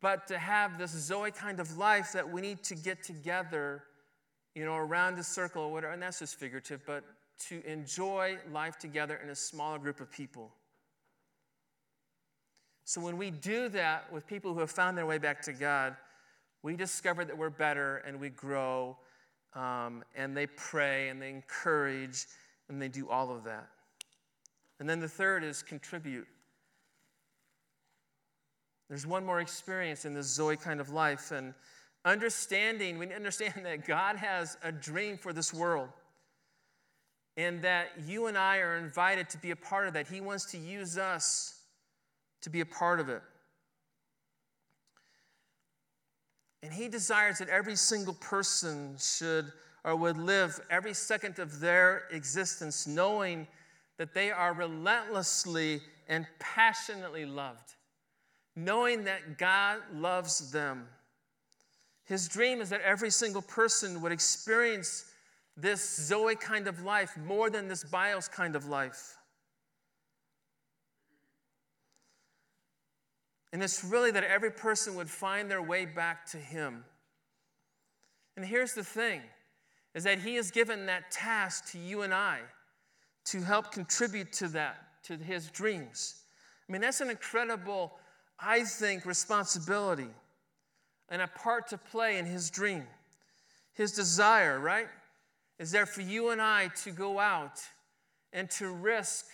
But 0.00 0.28
to 0.28 0.38
have 0.38 0.78
this 0.78 0.92
Zoe 0.92 1.32
kind 1.32 1.58
of 1.58 1.76
life 1.76 2.12
that 2.12 2.30
we 2.30 2.40
need 2.42 2.62
to 2.64 2.76
get 2.76 3.02
together, 3.02 3.82
you 4.54 4.64
know, 4.64 4.76
around 4.76 5.16
the 5.16 5.24
circle 5.24 5.64
or 5.64 5.72
whatever, 5.72 5.92
and 5.92 6.02
that's 6.02 6.20
just 6.20 6.38
figurative, 6.38 6.82
but 6.86 7.02
to 7.48 7.60
enjoy 7.66 8.36
life 8.52 8.78
together 8.78 9.18
in 9.22 9.30
a 9.30 9.34
smaller 9.34 9.78
group 9.80 10.00
of 10.00 10.12
people. 10.12 10.52
So 12.88 13.02
when 13.02 13.18
we 13.18 13.30
do 13.30 13.68
that 13.68 14.10
with 14.10 14.26
people 14.26 14.54
who 14.54 14.60
have 14.60 14.70
found 14.70 14.96
their 14.96 15.04
way 15.04 15.18
back 15.18 15.42
to 15.42 15.52
God, 15.52 15.94
we 16.62 16.74
discover 16.74 17.22
that 17.22 17.36
we're 17.36 17.50
better 17.50 17.98
and 17.98 18.18
we 18.18 18.30
grow, 18.30 18.96
um, 19.52 20.02
and 20.16 20.34
they 20.34 20.46
pray 20.46 21.10
and 21.10 21.20
they 21.20 21.28
encourage 21.28 22.24
and 22.70 22.80
they 22.80 22.88
do 22.88 23.06
all 23.10 23.30
of 23.30 23.44
that. 23.44 23.68
And 24.80 24.88
then 24.88 25.00
the 25.00 25.08
third 25.08 25.44
is 25.44 25.62
contribute. 25.62 26.26
There's 28.88 29.06
one 29.06 29.22
more 29.22 29.40
experience 29.40 30.06
in 30.06 30.14
this 30.14 30.28
Zoe 30.28 30.56
kind 30.56 30.80
of 30.80 30.88
life, 30.88 31.30
and 31.30 31.52
understanding, 32.06 32.96
we 32.96 33.12
understand 33.12 33.52
that 33.64 33.86
God 33.86 34.16
has 34.16 34.56
a 34.62 34.72
dream 34.72 35.18
for 35.18 35.34
this 35.34 35.52
world 35.52 35.90
and 37.36 37.60
that 37.60 37.88
you 38.06 38.28
and 38.28 38.38
I 38.38 38.60
are 38.60 38.78
invited 38.78 39.28
to 39.28 39.36
be 39.36 39.50
a 39.50 39.56
part 39.56 39.88
of 39.88 39.92
that. 39.92 40.08
He 40.08 40.22
wants 40.22 40.50
to 40.52 40.56
use 40.56 40.96
us 40.96 41.57
to 42.42 42.50
be 42.50 42.60
a 42.60 42.66
part 42.66 43.00
of 43.00 43.08
it. 43.08 43.22
And 46.62 46.72
He 46.72 46.88
desires 46.88 47.38
that 47.38 47.48
every 47.48 47.76
single 47.76 48.14
person 48.14 48.96
should 48.98 49.52
or 49.84 49.96
would 49.96 50.16
live 50.16 50.60
every 50.70 50.94
second 50.94 51.38
of 51.38 51.60
their 51.60 52.04
existence 52.10 52.86
knowing 52.86 53.46
that 53.96 54.14
they 54.14 54.30
are 54.30 54.52
relentlessly 54.52 55.80
and 56.08 56.26
passionately 56.38 57.24
loved, 57.24 57.74
knowing 58.56 59.04
that 59.04 59.38
God 59.38 59.80
loves 59.94 60.50
them. 60.50 60.86
His 62.04 62.26
dream 62.28 62.60
is 62.60 62.70
that 62.70 62.80
every 62.80 63.10
single 63.10 63.42
person 63.42 64.00
would 64.00 64.12
experience 64.12 65.04
this 65.56 65.96
Zoe 65.96 66.36
kind 66.36 66.66
of 66.66 66.82
life 66.82 67.16
more 67.16 67.50
than 67.50 67.68
this 67.68 67.84
Bios 67.84 68.28
kind 68.28 68.56
of 68.56 68.66
life. 68.66 69.17
And 73.52 73.62
it's 73.62 73.82
really 73.82 74.10
that 74.10 74.24
every 74.24 74.50
person 74.50 74.94
would 74.96 75.08
find 75.08 75.50
their 75.50 75.62
way 75.62 75.86
back 75.86 76.26
to 76.32 76.36
Him. 76.36 76.84
And 78.36 78.44
here's 78.44 78.74
the 78.74 78.84
thing 78.84 79.22
is 79.94 80.04
that 80.04 80.18
He 80.20 80.34
has 80.34 80.50
given 80.50 80.86
that 80.86 81.10
task 81.10 81.72
to 81.72 81.78
you 81.78 82.02
and 82.02 82.12
I 82.12 82.40
to 83.26 83.40
help 83.40 83.72
contribute 83.72 84.32
to 84.34 84.48
that, 84.48 85.02
to 85.04 85.16
His 85.16 85.50
dreams. 85.50 86.22
I 86.68 86.72
mean, 86.72 86.82
that's 86.82 87.00
an 87.00 87.10
incredible, 87.10 87.92
I 88.38 88.64
think, 88.64 89.06
responsibility 89.06 90.08
and 91.08 91.22
a 91.22 91.26
part 91.26 91.68
to 91.68 91.78
play 91.78 92.18
in 92.18 92.26
His 92.26 92.50
dream. 92.50 92.86
His 93.72 93.92
desire, 93.92 94.58
right? 94.58 94.88
is 95.58 95.72
there 95.72 95.86
for 95.86 96.02
you 96.02 96.30
and 96.30 96.40
I 96.40 96.68
to 96.84 96.90
go 96.90 97.18
out 97.18 97.60
and 98.32 98.48
to 98.52 98.68
risk 98.68 99.26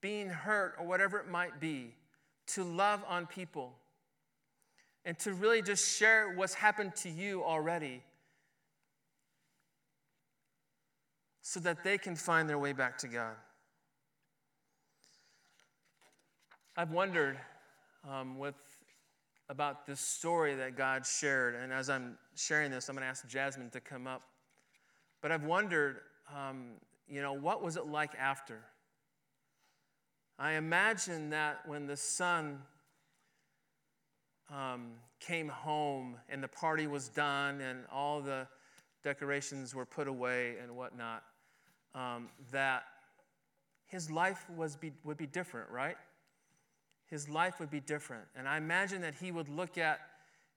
being 0.00 0.28
hurt 0.28 0.74
or 0.78 0.86
whatever 0.86 1.18
it 1.18 1.28
might 1.28 1.60
be, 1.60 1.94
to 2.48 2.64
love 2.64 3.04
on 3.08 3.26
people, 3.26 3.74
and 5.04 5.18
to 5.18 5.32
really 5.32 5.62
just 5.62 5.96
share 5.96 6.34
what's 6.34 6.54
happened 6.54 6.94
to 6.96 7.10
you 7.10 7.44
already 7.44 8.02
so 11.42 11.60
that 11.60 11.82
they 11.84 11.98
can 11.98 12.14
find 12.14 12.48
their 12.48 12.58
way 12.58 12.72
back 12.72 12.98
to 12.98 13.08
God. 13.08 13.34
I've 16.76 16.92
wondered 16.92 17.38
um, 18.08 18.38
with 18.38 18.54
about 19.48 19.86
this 19.86 20.00
story 20.00 20.54
that 20.56 20.76
God 20.76 21.06
shared. 21.06 21.54
And 21.54 21.72
as 21.72 21.88
I'm 21.88 22.18
sharing 22.36 22.70
this, 22.70 22.88
I'm 22.88 22.94
going 22.94 23.02
to 23.02 23.08
ask 23.08 23.26
Jasmine 23.26 23.70
to 23.70 23.80
come 23.80 24.06
up. 24.06 24.22
But 25.22 25.32
I've 25.32 25.44
wondered, 25.44 26.00
um, 26.34 26.72
you 27.08 27.22
know, 27.22 27.32
what 27.32 27.62
was 27.62 27.76
it 27.76 27.86
like 27.86 28.12
after? 28.18 28.60
I 30.38 30.52
imagine 30.52 31.30
that 31.30 31.66
when 31.66 31.86
the 31.86 31.96
son 31.96 32.60
um, 34.54 34.92
came 35.20 35.48
home 35.48 36.16
and 36.28 36.42
the 36.42 36.48
party 36.48 36.86
was 36.86 37.08
done 37.08 37.60
and 37.60 37.80
all 37.92 38.20
the 38.20 38.46
decorations 39.02 39.74
were 39.74 39.86
put 39.86 40.06
away 40.06 40.56
and 40.62 40.76
whatnot, 40.76 41.24
um, 41.94 42.28
that 42.52 42.84
his 43.86 44.10
life 44.10 44.48
was 44.56 44.76
be, 44.76 44.92
would 45.04 45.16
be 45.16 45.26
different, 45.26 45.70
right? 45.70 45.96
his 47.08 47.28
life 47.28 47.58
would 47.58 47.70
be 47.70 47.80
different. 47.80 48.24
And 48.36 48.46
I 48.46 48.56
imagine 48.56 49.02
that 49.02 49.14
he 49.14 49.32
would 49.32 49.48
look 49.48 49.78
at 49.78 50.00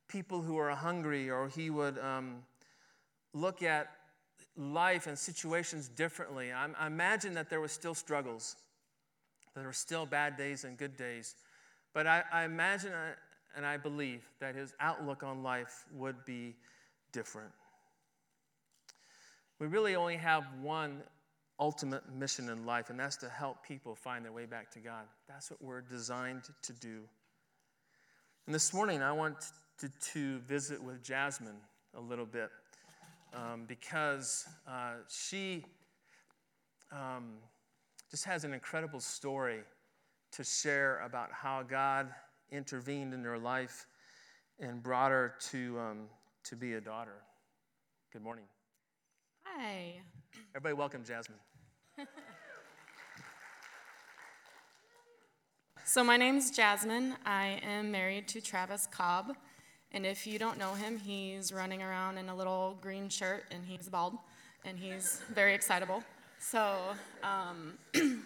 people 0.08 0.41
who 0.41 0.58
are 0.58 0.70
hungry 0.72 1.30
or 1.30 1.48
he 1.48 1.70
would 1.70 1.98
um, 2.00 2.44
look 3.34 3.63
at 3.63 3.88
life 4.58 5.08
and 5.08 5.17
situations 5.17 5.88
differently. 5.88 6.52
I, 6.52 6.67
I 6.78 6.88
imagine 6.88 7.34
that 7.36 7.50
there 7.50 7.62
were 7.62 7.70
still 7.70 7.96
struggles, 7.96 8.58
there 9.56 9.66
were 9.66 9.74
still 9.74 10.06
bad 10.06 10.38
days 10.38 10.64
and 10.64 10.78
good 10.78 10.96
days. 10.98 11.36
But 11.94 12.08
I, 12.08 12.24
I 12.32 12.44
imagine 12.44 12.94
uh, 12.94 13.14
and 13.56 13.66
I 13.66 13.78
believe 13.78 14.24
that 14.40 14.56
his 14.56 14.74
outlook 14.80 15.24
on 15.24 15.44
life 15.44 15.86
would 15.94 16.24
be 16.26 16.56
different. 17.12 17.52
We 19.60 19.68
really 19.68 19.96
only 19.96 20.18
have 20.18 20.46
one 20.62 21.04
ultimate 21.60 22.12
mission 22.14 22.50
in 22.50 22.66
life, 22.66 22.90
and 22.90 23.00
that's 23.00 23.18
to 23.18 23.30
help 23.30 23.64
people 23.64 23.94
find 23.94 24.26
their 24.26 24.32
way 24.32 24.46
back 24.46 24.72
to 24.72 24.80
God. 24.80 25.04
That's 25.28 25.52
what 25.52 25.62
we're 25.62 25.82
designed 25.82 26.44
to 26.64 26.74
do. 26.74 27.02
And 28.48 28.56
this 28.56 28.74
morning, 28.74 29.04
I 29.04 29.12
want 29.12 29.36
to, 29.80 29.90
to 30.14 30.40
visit 30.40 30.82
with 30.82 31.04
Jasmine 31.04 31.60
a 31.96 32.02
little 32.02 32.26
bit 32.26 32.50
um, 33.34 33.66
because 33.68 34.48
uh, 34.68 34.94
she 35.10 35.64
um, 36.92 37.34
just 38.12 38.26
has 38.26 38.43
an 38.43 38.54
incredible 38.54 39.00
story 39.00 39.62
to 40.34 40.43
share 40.43 41.00
about 41.00 41.32
how 41.32 41.63
God 41.63 42.10
intervened 42.52 43.13
in 43.13 43.24
her 43.24 43.39
life 43.39 43.88
and 44.60 44.84
brought 44.84 45.12
her 45.12 45.36
to, 45.52 45.80
um, 45.80 46.10
to 46.43 46.58
be 46.58 46.74
a 46.74 46.82
daughter. 46.82 47.24
Good 48.12 48.21
morning. 48.21 48.43
Hi. 49.45 49.93
Everybody, 50.54 50.74
welcome 50.74 51.04
Jasmine. 51.06 51.39
So, 55.84 56.04
my 56.06 56.15
name's 56.15 56.52
Jasmine. 56.52 57.15
I 57.26 57.60
am 57.63 57.91
married 57.91 58.28
to 58.30 58.39
Travis 58.39 58.88
Cobb. 58.88 59.36
And 59.91 60.06
if 60.06 60.26
you 60.26 60.39
don't 60.39 60.58
know 60.58 60.74
him, 60.74 60.97
he's 60.97 61.52
running 61.52 61.82
around 61.82 62.17
in 62.17 62.30
a 62.30 62.36
little 62.36 62.78
green 62.80 63.10
shirt 63.10 63.43
and 63.52 63.65
he's 63.65 63.89
bald 63.89 64.17
and 64.63 64.80
he's 64.80 65.21
very 65.34 65.54
excitable. 65.54 66.02
So, 66.44 66.76
um, 67.24 67.78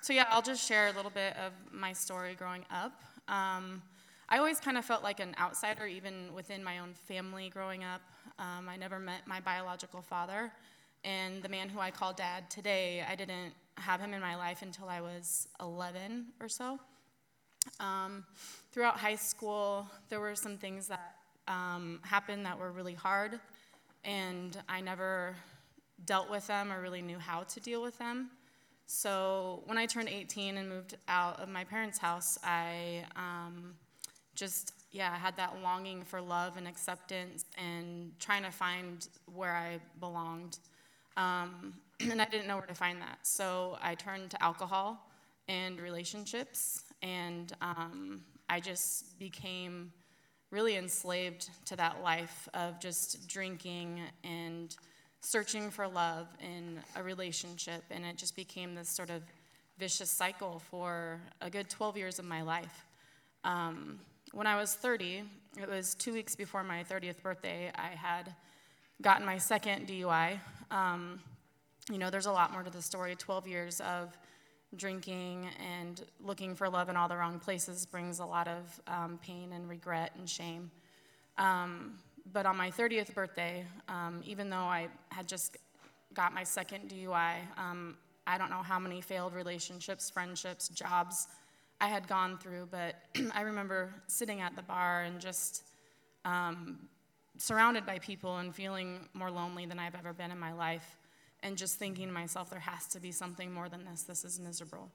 so 0.00 0.12
yeah, 0.12 0.26
I'll 0.30 0.42
just 0.42 0.66
share 0.66 0.88
a 0.88 0.92
little 0.92 1.12
bit 1.12 1.36
of 1.36 1.52
my 1.72 1.92
story 1.92 2.34
growing 2.34 2.64
up. 2.72 3.00
Um, 3.28 3.80
I 4.28 4.38
always 4.38 4.58
kind 4.58 4.76
of 4.76 4.84
felt 4.84 5.04
like 5.04 5.20
an 5.20 5.34
outsider, 5.40 5.86
even 5.86 6.34
within 6.34 6.62
my 6.62 6.80
own 6.80 6.92
family 7.06 7.48
growing 7.48 7.84
up. 7.84 8.02
Um, 8.40 8.68
I 8.68 8.76
never 8.76 8.98
met 8.98 9.28
my 9.28 9.38
biological 9.38 10.02
father, 10.02 10.52
and 11.04 11.40
the 11.40 11.48
man 11.48 11.68
who 11.68 11.78
I 11.78 11.92
call 11.92 12.12
dad 12.12 12.50
today, 12.50 13.04
I 13.08 13.14
didn't 13.14 13.54
have 13.78 14.00
him 14.00 14.12
in 14.12 14.20
my 14.20 14.34
life 14.34 14.62
until 14.62 14.88
I 14.88 15.00
was 15.00 15.46
11 15.60 16.26
or 16.40 16.48
so. 16.48 16.80
Um, 17.78 18.24
throughout 18.72 18.98
high 18.98 19.14
school, 19.14 19.86
there 20.08 20.18
were 20.18 20.34
some 20.34 20.58
things 20.58 20.88
that 20.88 21.14
um, 21.46 22.00
happened 22.02 22.44
that 22.44 22.58
were 22.58 22.72
really 22.72 22.94
hard, 22.94 23.38
and 24.04 24.58
I 24.68 24.80
never 24.80 25.36
dealt 26.04 26.30
with 26.30 26.46
them 26.46 26.72
or 26.72 26.80
really 26.80 27.02
knew 27.02 27.18
how 27.18 27.42
to 27.42 27.60
deal 27.60 27.82
with 27.82 27.98
them. 27.98 28.30
So 28.86 29.62
when 29.66 29.78
I 29.78 29.86
turned 29.86 30.08
18 30.08 30.58
and 30.58 30.68
moved 30.68 30.96
out 31.08 31.40
of 31.40 31.48
my 31.48 31.64
parents' 31.64 31.98
house, 31.98 32.38
I 32.44 33.04
um, 33.16 33.74
just, 34.34 34.72
yeah, 34.92 35.10
I 35.12 35.16
had 35.16 35.36
that 35.36 35.60
longing 35.62 36.04
for 36.04 36.20
love 36.20 36.56
and 36.56 36.68
acceptance 36.68 37.44
and 37.58 38.12
trying 38.20 38.44
to 38.44 38.52
find 38.52 39.08
where 39.34 39.56
I 39.56 39.80
belonged. 39.98 40.58
Um, 41.16 41.74
and 42.00 42.20
I 42.20 42.26
didn't 42.26 42.46
know 42.46 42.56
where 42.56 42.66
to 42.66 42.74
find 42.74 43.00
that. 43.00 43.18
So 43.22 43.78
I 43.82 43.94
turned 43.94 44.30
to 44.30 44.42
alcohol 44.42 45.10
and 45.48 45.80
relationships, 45.80 46.82
and 47.02 47.52
um, 47.60 48.20
I 48.48 48.60
just 48.60 49.18
became 49.18 49.92
really 50.50 50.76
enslaved 50.76 51.50
to 51.66 51.76
that 51.76 52.02
life 52.02 52.48
of 52.54 52.78
just 52.78 53.28
drinking 53.28 54.00
and 54.22 54.76
searching 55.20 55.70
for 55.70 55.88
love 55.88 56.28
in 56.40 56.80
a 56.94 57.02
relationship. 57.02 57.82
And 57.90 58.04
it 58.04 58.16
just 58.16 58.36
became 58.36 58.74
this 58.74 58.88
sort 58.88 59.10
of 59.10 59.22
vicious 59.78 60.10
cycle 60.10 60.62
for 60.70 61.20
a 61.40 61.50
good 61.50 61.68
12 61.68 61.96
years 61.96 62.18
of 62.18 62.24
my 62.24 62.42
life. 62.42 62.86
Um, 63.44 63.98
when 64.32 64.46
I 64.46 64.56
was 64.56 64.74
30, 64.74 65.22
it 65.60 65.68
was 65.68 65.94
two 65.94 66.12
weeks 66.12 66.34
before 66.34 66.62
my 66.62 66.84
30th 66.84 67.22
birthday, 67.22 67.70
I 67.74 67.88
had 67.88 68.34
gotten 69.02 69.26
my 69.26 69.38
second 69.38 69.86
DUI. 69.86 70.38
Um, 70.70 71.20
you 71.90 71.98
know, 71.98 72.10
there's 72.10 72.26
a 72.26 72.32
lot 72.32 72.52
more 72.52 72.62
to 72.62 72.70
the 72.70 72.82
story. 72.82 73.14
12 73.14 73.46
years 73.46 73.80
of 73.80 74.16
drinking 74.76 75.48
and 75.64 76.02
looking 76.20 76.54
for 76.54 76.68
love 76.68 76.88
in 76.88 76.96
all 76.96 77.08
the 77.08 77.16
wrong 77.16 77.38
places 77.38 77.86
brings 77.86 78.18
a 78.18 78.24
lot 78.24 78.48
of 78.48 78.80
um, 78.88 79.18
pain 79.22 79.52
and 79.52 79.68
regret 79.68 80.12
and 80.18 80.28
shame. 80.28 80.70
Um, 81.38 81.98
but 82.32 82.46
on 82.46 82.56
my 82.56 82.70
30th 82.70 83.14
birthday, 83.14 83.64
um, 83.88 84.22
even 84.24 84.50
though 84.50 84.56
I 84.56 84.88
had 85.10 85.28
just 85.28 85.56
got 86.14 86.32
my 86.32 86.44
second 86.44 86.90
DUI, 86.90 87.34
um, 87.56 87.96
I 88.26 88.38
don't 88.38 88.50
know 88.50 88.62
how 88.62 88.78
many 88.78 89.00
failed 89.00 89.34
relationships, 89.34 90.10
friendships, 90.10 90.68
jobs 90.68 91.28
I 91.80 91.88
had 91.88 92.08
gone 92.08 92.38
through, 92.38 92.68
but 92.70 92.96
I 93.34 93.42
remember 93.42 93.94
sitting 94.06 94.40
at 94.40 94.56
the 94.56 94.62
bar 94.62 95.02
and 95.02 95.20
just 95.20 95.64
um, 96.24 96.88
surrounded 97.38 97.86
by 97.86 97.98
people 97.98 98.38
and 98.38 98.54
feeling 98.54 99.08
more 99.14 99.30
lonely 99.30 99.66
than 99.66 99.78
I've 99.78 99.94
ever 99.94 100.12
been 100.12 100.30
in 100.30 100.38
my 100.38 100.52
life 100.52 100.96
and 101.42 101.56
just 101.56 101.78
thinking 101.78 102.08
to 102.08 102.12
myself, 102.12 102.50
there 102.50 102.58
has 102.60 102.86
to 102.88 103.00
be 103.00 103.12
something 103.12 103.52
more 103.52 103.68
than 103.68 103.84
this. 103.84 104.02
This 104.02 104.24
is 104.24 104.40
miserable. 104.40 104.90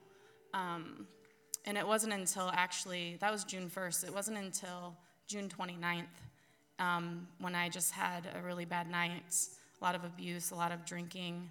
Um, 0.54 1.08
and 1.66 1.78
it 1.78 1.88
wasn't 1.88 2.14
until 2.14 2.50
actually, 2.54 3.18
that 3.22 3.32
was 3.32 3.44
June 3.44 3.70
1st, 3.70 4.06
it 4.06 4.14
wasn't 4.14 4.38
until 4.38 4.98
June 5.28 5.48
29th 5.48 6.08
um, 6.82 7.28
when 7.40 7.56
I 7.56 7.70
just 7.70 7.92
had 7.92 8.28
a 8.38 8.46
really 8.46 8.66
bad 8.66 8.92
night, 8.92 9.48
a 9.80 9.84
lot 9.84 9.96
of 9.96 10.04
abuse, 10.04 10.52
a 10.52 10.56
lot 10.56 10.74
of 10.74 10.84
drinking. 10.86 11.50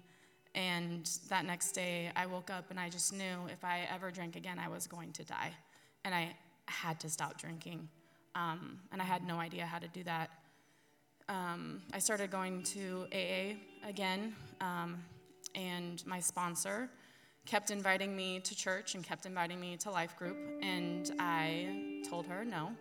And 0.53 1.09
that 1.29 1.45
next 1.45 1.71
day, 1.71 2.11
I 2.15 2.27
woke 2.27 2.51
up 2.51 2.69
and 2.69 2.79
I 2.79 2.89
just 2.89 3.11
knew 3.13 3.47
if 3.51 3.63
I 3.63 3.87
ever 3.91 4.11
drank 4.11 4.35
again, 4.35 4.59
I 4.59 4.67
was 4.67 4.85
going 4.85 5.11
to 5.13 5.23
die. 5.23 5.51
And 6.05 6.13
I 6.13 6.35
had 6.67 6.99
to 6.99 7.09
stop 7.09 7.39
drinking. 7.39 7.89
Um, 8.35 8.77
and 8.91 9.01
I 9.01 9.05
had 9.05 9.25
no 9.25 9.39
idea 9.39 9.65
how 9.65 9.79
to 9.79 9.87
do 9.87 10.03
that 10.03 10.29
um, 11.31 11.81
I 11.93 11.99
started 11.99 12.29
going 12.29 12.61
to 12.63 13.07
AA 13.13 13.55
again, 13.87 14.35
um, 14.59 15.01
and 15.55 16.05
my 16.05 16.19
sponsor 16.19 16.89
kept 17.45 17.71
inviting 17.71 18.15
me 18.15 18.41
to 18.41 18.53
church 18.53 18.95
and 18.95 19.03
kept 19.03 19.25
inviting 19.25 19.57
me 19.59 19.77
to 19.77 19.91
life 19.91 20.17
group, 20.17 20.37
and 20.61 21.09
I 21.19 22.03
told 22.09 22.25
her 22.27 22.43
no 22.43 22.71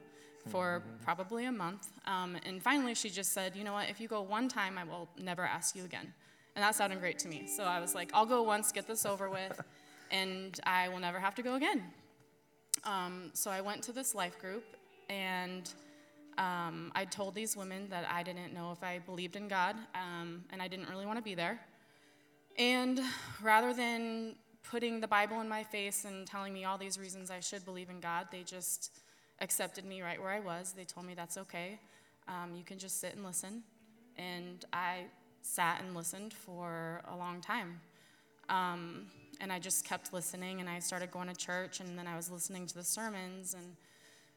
for 0.48 0.80
mm-hmm. 0.80 1.04
probably 1.04 1.44
a 1.46 1.52
month. 1.52 1.88
Um, 2.06 2.36
and 2.44 2.62
finally, 2.62 2.94
she 2.94 3.10
just 3.10 3.32
said, 3.32 3.54
You 3.54 3.64
know 3.64 3.72
what, 3.72 3.90
if 3.90 4.00
you 4.00 4.08
go 4.08 4.22
one 4.22 4.48
time, 4.48 4.78
I 4.78 4.84
will 4.84 5.08
never 5.18 5.44
ask 5.44 5.74
you 5.74 5.84
again. 5.84 6.12
And 6.56 6.62
that 6.62 6.74
sounded 6.74 7.00
great 7.00 7.18
to 7.20 7.28
me. 7.28 7.46
So 7.46 7.64
I 7.64 7.80
was 7.80 7.94
like, 7.94 8.10
I'll 8.12 8.26
go 8.26 8.42
once, 8.42 8.72
get 8.72 8.86
this 8.86 9.06
over 9.06 9.30
with, 9.30 9.60
and 10.10 10.58
I 10.64 10.88
will 10.88 10.98
never 10.98 11.18
have 11.20 11.34
to 11.36 11.42
go 11.42 11.54
again. 11.54 11.84
Um, 12.84 13.30
so 13.34 13.50
I 13.50 13.60
went 13.60 13.82
to 13.84 13.92
this 13.92 14.14
life 14.14 14.38
group, 14.38 14.64
and 15.08 15.72
um, 16.38 16.90
I 16.94 17.04
told 17.04 17.34
these 17.34 17.56
women 17.56 17.88
that 17.90 18.06
I 18.10 18.22
didn't 18.22 18.54
know 18.54 18.72
if 18.72 18.82
I 18.82 18.98
believed 19.00 19.36
in 19.36 19.48
God, 19.48 19.76
um, 19.94 20.44
and 20.50 20.62
I 20.62 20.68
didn't 20.68 20.88
really 20.88 21.06
want 21.06 21.18
to 21.18 21.22
be 21.22 21.34
there. 21.34 21.60
And 22.58 23.00
rather 23.42 23.72
than 23.72 24.36
putting 24.62 25.00
the 25.00 25.08
Bible 25.08 25.40
in 25.40 25.48
my 25.48 25.62
face 25.62 26.04
and 26.04 26.26
telling 26.26 26.52
me 26.52 26.64
all 26.64 26.78
these 26.78 26.98
reasons 26.98 27.30
I 27.30 27.40
should 27.40 27.64
believe 27.64 27.90
in 27.90 28.00
God, 28.00 28.28
they 28.30 28.42
just 28.42 28.98
accepted 29.40 29.84
me 29.84 30.02
right 30.02 30.20
where 30.20 30.30
I 30.30 30.40
was. 30.40 30.72
They 30.76 30.84
told 30.84 31.06
me 31.06 31.14
that's 31.14 31.36
okay. 31.38 31.78
Um, 32.28 32.54
you 32.54 32.64
can 32.64 32.78
just 32.78 33.00
sit 33.00 33.14
and 33.14 33.24
listen. 33.24 33.62
And 34.16 34.64
I 34.72 35.04
sat 35.42 35.82
and 35.82 35.94
listened 35.94 36.32
for 36.32 37.02
a 37.10 37.16
long 37.16 37.40
time. 37.40 37.80
Um, 38.48 39.06
and 39.40 39.52
I 39.52 39.58
just 39.58 39.84
kept 39.84 40.12
listening, 40.12 40.60
and 40.60 40.68
I 40.68 40.80
started 40.80 41.10
going 41.10 41.28
to 41.28 41.34
church, 41.34 41.80
and 41.80 41.98
then 41.98 42.06
I 42.06 42.16
was 42.16 42.30
listening 42.30 42.66
to 42.66 42.74
the 42.74 42.84
sermons, 42.84 43.54
and 43.54 43.64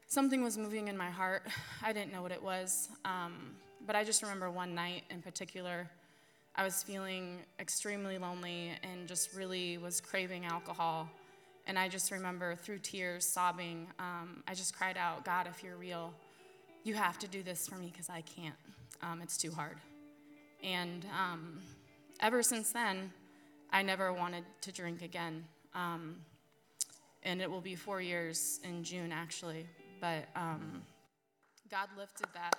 something 0.07 0.43
was 0.43 0.57
moving 0.57 0.87
in 0.87 0.95
my 0.95 1.09
heart. 1.09 1.47
I 1.81 1.91
didn't 1.93 2.13
know 2.13 2.21
what 2.21 2.31
it 2.31 2.41
was. 2.41 2.89
Um, 3.03 3.55
but 3.85 3.95
I 3.95 4.03
just 4.03 4.21
remember 4.21 4.49
one 4.49 4.73
night 4.73 5.03
in 5.09 5.21
particular, 5.21 5.89
I 6.55 6.63
was 6.63 6.83
feeling 6.83 7.39
extremely 7.59 8.17
lonely 8.17 8.71
and 8.83 9.07
just 9.07 9.33
really 9.33 9.77
was 9.77 9.99
craving 9.99 10.45
alcohol. 10.45 11.09
And 11.65 11.79
I 11.79 11.87
just 11.87 12.11
remember 12.11 12.55
through 12.55 12.79
tears, 12.79 13.25
sobbing, 13.25 13.87
um, 13.99 14.43
I 14.47 14.53
just 14.53 14.75
cried 14.75 14.97
out, 14.97 15.23
God, 15.23 15.47
if 15.47 15.63
you're 15.63 15.77
real, 15.77 16.13
you 16.83 16.93
have 16.93 17.17
to 17.19 17.27
do 17.27 17.41
this 17.41 17.67
for 17.67 17.75
me 17.75 17.89
because 17.91 18.09
I 18.09 18.21
can't. 18.21 18.55
Um, 19.01 19.21
it's 19.21 19.37
too 19.37 19.51
hard. 19.51 19.77
And 20.61 21.05
um, 21.17 21.59
ever 22.19 22.43
since 22.43 22.71
then, 22.71 23.11
I 23.71 23.81
never 23.81 24.11
wanted 24.11 24.43
to 24.61 24.71
drink 24.71 25.01
again. 25.01 25.45
Um, 25.73 26.17
and 27.23 27.41
it 27.41 27.49
will 27.49 27.61
be 27.61 27.75
four 27.75 28.01
years 28.01 28.59
in 28.63 28.83
June, 28.83 29.11
actually 29.11 29.65
but 30.03 30.27
um, 30.35 30.81
God 31.71 31.87
lifted 31.97 32.27
that. 32.33 32.53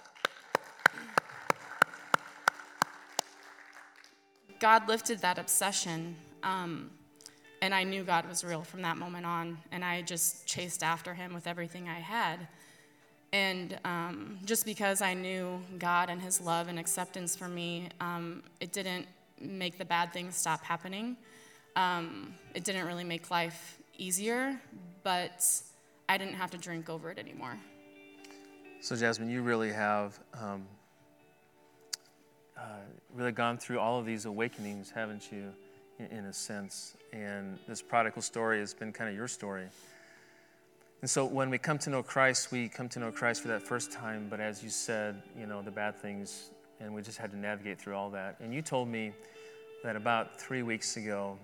God 4.59 4.89
lifted 4.89 5.19
that 5.19 5.39
obsession, 5.39 6.17
um, 6.43 6.91
and 7.65 7.75
I 7.75 7.83
knew 7.83 8.05
God 8.05 8.29
was 8.29 8.45
real 8.45 8.61
from 8.61 8.83
that 8.83 8.99
moment 8.99 9.25
on, 9.25 9.57
and 9.73 9.83
I 9.83 10.03
just 10.03 10.47
chased 10.47 10.83
after 10.83 11.15
Him 11.15 11.33
with 11.33 11.47
everything 11.47 11.89
I 11.89 11.99
had. 11.99 12.47
And 13.33 13.79
um, 13.87 14.39
just 14.45 14.67
because 14.67 15.01
I 15.01 15.15
knew 15.15 15.63
God 15.79 16.11
and 16.11 16.21
His 16.21 16.43
love 16.43 16.69
and 16.69 16.79
acceptance 16.79 17.35
for 17.35 17.49
me, 17.49 17.89
um, 18.03 18.43
it 18.61 18.71
didn't 18.73 19.07
make 19.41 19.79
the 19.79 19.85
bad 19.87 20.13
things 20.13 20.37
stop 20.37 20.63
happening. 20.63 21.17
Um, 21.75 22.35
it 22.55 22.65
didn't 22.65 22.87
really 22.87 23.03
make 23.03 23.31
life 23.31 23.79
easier, 23.97 24.61
but 25.03 25.51
I 26.07 26.19
didn't 26.19 26.35
have 26.35 26.51
to 26.51 26.59
drink 26.59 26.91
over 26.91 27.11
it 27.11 27.19
anymore. 27.19 27.59
So, 28.83 28.95
Jasmine, 28.95 29.31
you 29.31 29.41
really 29.41 29.73
have 29.73 30.21
um, 30.39 30.67
uh, 32.59 32.61
really 33.15 33.33
gone 33.33 33.57
through 33.57 33.79
all 33.79 33.99
of 33.99 34.05
these 34.05 34.27
awakenings, 34.27 34.91
haven't 34.91 35.33
you, 35.33 35.55
in, 35.99 36.25
a 36.25 36.33
sense? 36.33 36.97
And 37.13 37.59
this 37.69 37.83
prodigal 37.83 38.23
story 38.23 38.61
has 38.61 38.75
been 38.75 38.93
kind 38.93 39.11
of 39.11 39.17
your 39.17 39.29
story. 39.29 39.67
And 41.01 41.11
so, 41.11 41.25
when 41.25 41.51
we 41.51 41.59
come 41.59 41.79
to 41.79 41.91
know 41.91 42.03
Christ, 42.03 42.51
we 42.51 42.69
come 42.69 42.89
to 42.91 42.99
know 42.99 43.11
Christ 43.11 43.43
for 43.43 43.49
that 43.49 43.63
first 43.63 43.93
time, 43.93 44.27
but 44.31 44.41
as 44.41 44.63
you 44.63 44.71
said, 44.71 45.23
you 45.39 45.47
know, 45.47 45.61
the 45.61 45.71
bad 45.71 45.97
things, 45.97 46.51
and 46.81 46.95
we 46.95 47.03
just 47.03 47.19
had 47.19 47.31
to 47.33 47.37
navigate 47.37 47.79
through 47.79 47.95
all 47.95 48.11
that. 48.11 48.37
And 48.41 48.55
you 48.55 48.63
told 48.63 48.89
me 48.89 49.13
that 49.83 49.97
about 49.97 50.41
three 50.41 50.63
weeks 50.63 50.97
ago, 50.97 51.37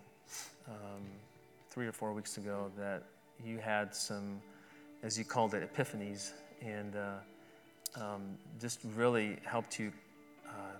um, 0.67 1.03
three 1.71 1.87
or 1.87 1.93
four 1.93 2.13
weeks 2.13 2.39
ago, 2.39 2.71
that 2.79 3.03
you 3.45 3.59
had 3.59 3.95
some 3.95 4.41
as 5.03 5.19
you 5.19 5.25
called 5.25 5.55
it, 5.55 5.73
epiphanies, 5.73 6.33
and 6.63 6.95
uh, 6.97 8.03
um, 8.03 8.23
just 8.61 8.81
really 8.95 9.39
helped 9.45 9.79
you 9.79 9.93
uh, 10.47 10.77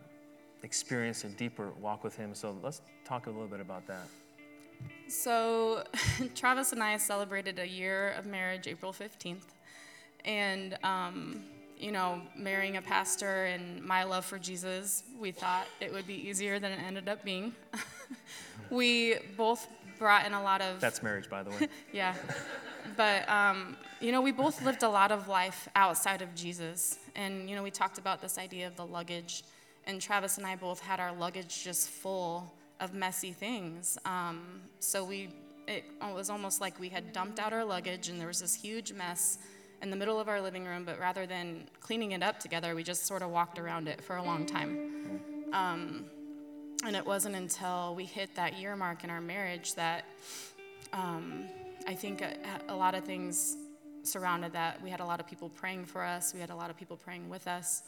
experience 0.63 1.25
a 1.25 1.29
deeper 1.29 1.71
walk 1.81 2.05
with 2.05 2.17
Him. 2.17 2.35
So 2.35 2.57
let's 2.63 2.83
talk 3.05 3.27
a 3.27 3.31
little 3.31 3.49
bit 3.49 3.61
about 3.61 3.87
that. 3.87 4.07
So, 5.09 5.85
Travis 6.35 6.73
and 6.73 6.83
I 6.83 6.97
celebrated 6.97 7.59
a 7.59 7.67
year 7.67 8.15
of 8.19 8.27
marriage 8.27 8.67
April 8.67 8.93
15th. 8.93 9.43
And, 10.25 10.79
um, 10.85 11.45
you 11.79 11.93
know, 11.93 12.21
marrying 12.37 12.77
a 12.77 12.83
pastor 12.83 13.47
and 13.47 13.83
my 13.83 14.05
love 14.05 14.25
for 14.25 14.39
Jesus, 14.39 15.05
we 15.19 15.33
thought 15.33 15.67
it 15.81 15.93
would 15.93 16.07
be 16.07 16.15
easier 16.15 16.59
than 16.59 16.73
it 16.73 16.81
ended 16.81 17.09
up 17.09 17.25
being. 17.25 17.55
we 18.71 19.17
both 19.37 19.67
brought 19.99 20.27
in 20.27 20.33
a 20.33 20.43
lot 20.43 20.61
of. 20.61 20.81
That's 20.81 21.03
marriage, 21.03 21.29
by 21.29 21.43
the 21.43 21.51
way. 21.51 21.69
yeah. 21.93 22.15
But, 22.97 23.29
um, 23.29 23.77
you 24.01 24.13
know, 24.13 24.21
we 24.21 24.33
both 24.33 24.63
lived 24.63 24.83
a 24.83 24.89
lot 24.89 25.11
of 25.11 25.29
life 25.29 25.69
outside 25.75 26.23
of 26.23 26.35
Jesus. 26.35 26.99
And, 27.17 27.49
you 27.49 27.57
know, 27.57 27.63
we 27.63 27.71
talked 27.71 27.99
about 27.99 28.21
this 28.21 28.39
idea 28.39 28.67
of 28.67 28.77
the 28.77 28.87
luggage. 28.87 29.43
And 29.87 30.01
Travis 30.01 30.39
and 30.39 30.47
I 30.47 30.57
both 30.57 30.81
had 30.81 31.01
our 31.01 31.13
luggage 31.13 31.65
just 31.65 31.89
full 31.89 32.53
of 32.81 32.95
messy 32.95 33.33
things. 33.33 33.99
Um, 34.05 34.63
so 34.79 35.05
we, 35.05 35.29
it 35.69 35.85
was 36.01 36.31
almost 36.31 36.61
like 36.61 36.79
we 36.81 36.89
had 36.89 37.13
dumped 37.13 37.39
out 37.39 37.53
our 37.53 37.65
luggage 37.65 38.09
and 38.09 38.19
there 38.21 38.29
was 38.29 38.41
this 38.41 38.55
huge 38.55 38.93
mess 38.93 39.39
in 39.83 39.91
the 39.91 39.97
middle 39.97 40.21
of 40.21 40.29
our 40.29 40.41
living 40.41 40.65
room, 40.65 40.85
but 40.85 40.99
rather 40.99 41.27
than 41.27 41.67
cleaning 41.81 42.13
it 42.13 42.23
up 42.23 42.39
together, 42.39 42.75
we 42.75 42.83
just 42.83 43.07
sort 43.07 43.23
of 43.23 43.31
walked 43.31 43.59
around 43.59 43.89
it 43.89 44.03
for 44.03 44.17
a 44.17 44.23
long 44.23 44.45
time. 44.45 45.21
Um, 45.53 46.05
and 46.85 46.97
it 46.97 47.05
wasn't 47.05 47.35
until 47.37 47.95
we 47.95 48.05
hit 48.05 48.35
that 48.37 48.59
year 48.59 48.77
mark 48.77 49.05
in 49.05 49.11
our 49.11 49.21
marriage 49.21 49.75
that 49.75 50.05
um, 50.93 51.45
I 51.87 51.95
think 51.95 52.23
a, 52.23 52.37
a, 52.69 52.75
lot 52.75 52.95
of 52.95 53.05
things 53.05 53.57
surrounded 54.03 54.53
that. 54.53 54.83
We 54.83 54.91
had 54.91 55.01
a 55.01 55.05
lot 55.05 55.21
of 55.21 55.27
people 55.27 55.49
praying 55.49 55.85
for 55.85 56.03
us, 56.03 56.35
we 56.35 56.41
had 56.41 56.51
a 56.51 56.57
lot 56.57 56.71
of 56.71 56.77
people 56.77 56.97
praying 56.97 57.29
with 57.29 57.47
us. 57.47 57.83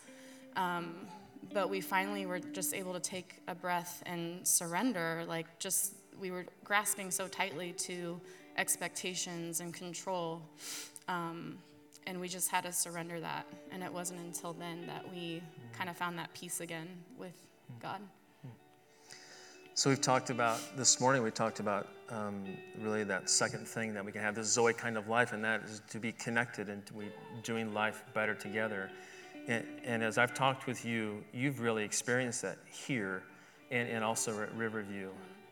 Um, 0.57 1.07
but 1.53 1.71
we 1.71 1.81
finally 1.81 2.27
were 2.27 2.39
just 2.39 2.75
able 2.75 2.93
to 2.93 3.01
take 3.01 3.41
a 3.49 3.55
breath 3.55 4.03
and 4.07 4.47
surrender. 4.47 5.25
Like, 5.27 5.59
just 5.59 5.95
we 6.21 6.31
were 6.31 6.47
grasping 6.65 7.11
so 7.11 7.27
tightly 7.29 7.73
to 7.73 8.21
expectations 8.57 9.61
and 9.61 9.73
control. 9.73 10.43
Um, 11.09 11.59
and 12.07 12.21
we 12.21 12.29
just 12.29 12.51
had 12.51 12.65
to 12.65 12.73
surrender 12.73 13.21
that. 13.21 13.47
And 13.71 13.83
it 13.83 13.93
wasn't 13.93 14.21
until 14.21 14.53
then 14.53 14.87
that 14.87 15.05
we 15.13 15.43
kind 15.73 15.89
of 15.89 15.97
found 15.97 16.19
that 16.19 16.33
peace 16.35 16.61
again 16.61 16.89
with 17.19 17.35
God. 17.81 18.01
So 19.75 19.89
we've 19.89 20.03
talked 20.03 20.29
about 20.29 20.61
this 20.77 21.01
morning. 21.01 21.23
We 21.23 21.31
talked 21.31 21.59
about 21.59 21.89
um, 22.11 22.45
really 22.79 23.05
that 23.05 23.31
second 23.31 23.67
thing 23.67 23.95
that 23.95 24.05
we 24.05 24.13
can 24.13 24.21
have 24.21 24.35
this 24.35 24.49
Zoe 24.49 24.75
kind 24.75 24.99
of 24.99 25.09
life, 25.09 25.33
and 25.33 25.43
that 25.45 25.63
is 25.63 25.81
to 25.89 25.99
be 25.99 26.13
connected 26.13 26.69
and 26.69 26.85
to 26.85 26.93
be 26.93 27.07
doing 27.43 27.73
life 27.73 28.05
better 28.13 28.35
together. 28.35 28.91
And, 29.49 29.65
and, 29.85 30.03
as 30.05 30.19
I've 30.19 30.35
talked 30.35 30.67
with 30.67 30.85
you, 30.85 31.25
you've 31.33 31.61
really 31.61 31.83
experienced 31.83 32.43
that 32.43 32.59
here, 32.71 33.25
and, 33.71 33.89
and 33.89 34.05
also 34.05 34.41
at 34.41 34.55
Riverview. 34.55 35.09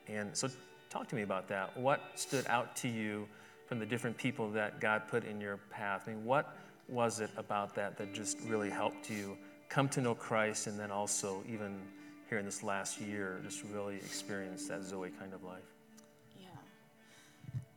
And 0.06 0.36
so, 0.36 0.48
talk 0.90 1.08
to 1.08 1.16
me 1.16 1.22
about 1.22 1.48
that. 1.48 1.76
What 1.76 2.00
stood 2.14 2.46
out 2.46 2.76
to 2.76 2.88
you 2.88 3.26
from 3.66 3.78
the 3.78 3.86
different 3.86 4.16
people 4.16 4.48
that 4.50 4.80
God 4.80 5.08
put 5.08 5.24
in 5.24 5.40
your 5.40 5.56
path? 5.70 6.04
I 6.06 6.10
mean, 6.10 6.24
what 6.24 6.56
was 6.88 7.20
it 7.20 7.30
about 7.36 7.74
that 7.76 7.96
that 7.98 8.12
just 8.12 8.38
really 8.46 8.70
helped 8.70 9.10
you 9.10 9.36
come 9.68 9.88
to 9.88 10.00
know 10.00 10.14
Christ 10.14 10.66
and 10.66 10.78
then 10.78 10.90
also, 10.90 11.42
even 11.48 11.80
here 12.28 12.38
in 12.38 12.44
this 12.44 12.62
last 12.62 13.00
year, 13.00 13.40
just 13.44 13.64
really 13.72 13.96
experience 13.96 14.66
that 14.68 14.84
Zoe 14.84 15.10
kind 15.10 15.32
of 15.32 15.42
life? 15.44 15.62
Yeah. 16.40 16.46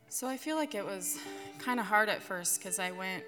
So 0.08 0.26
I 0.26 0.36
feel 0.36 0.56
like 0.56 0.74
it 0.74 0.84
was 0.84 1.18
kind 1.58 1.80
of 1.80 1.86
hard 1.86 2.08
at 2.08 2.22
first 2.22 2.58
because 2.58 2.78
I 2.78 2.90
went, 2.90 3.24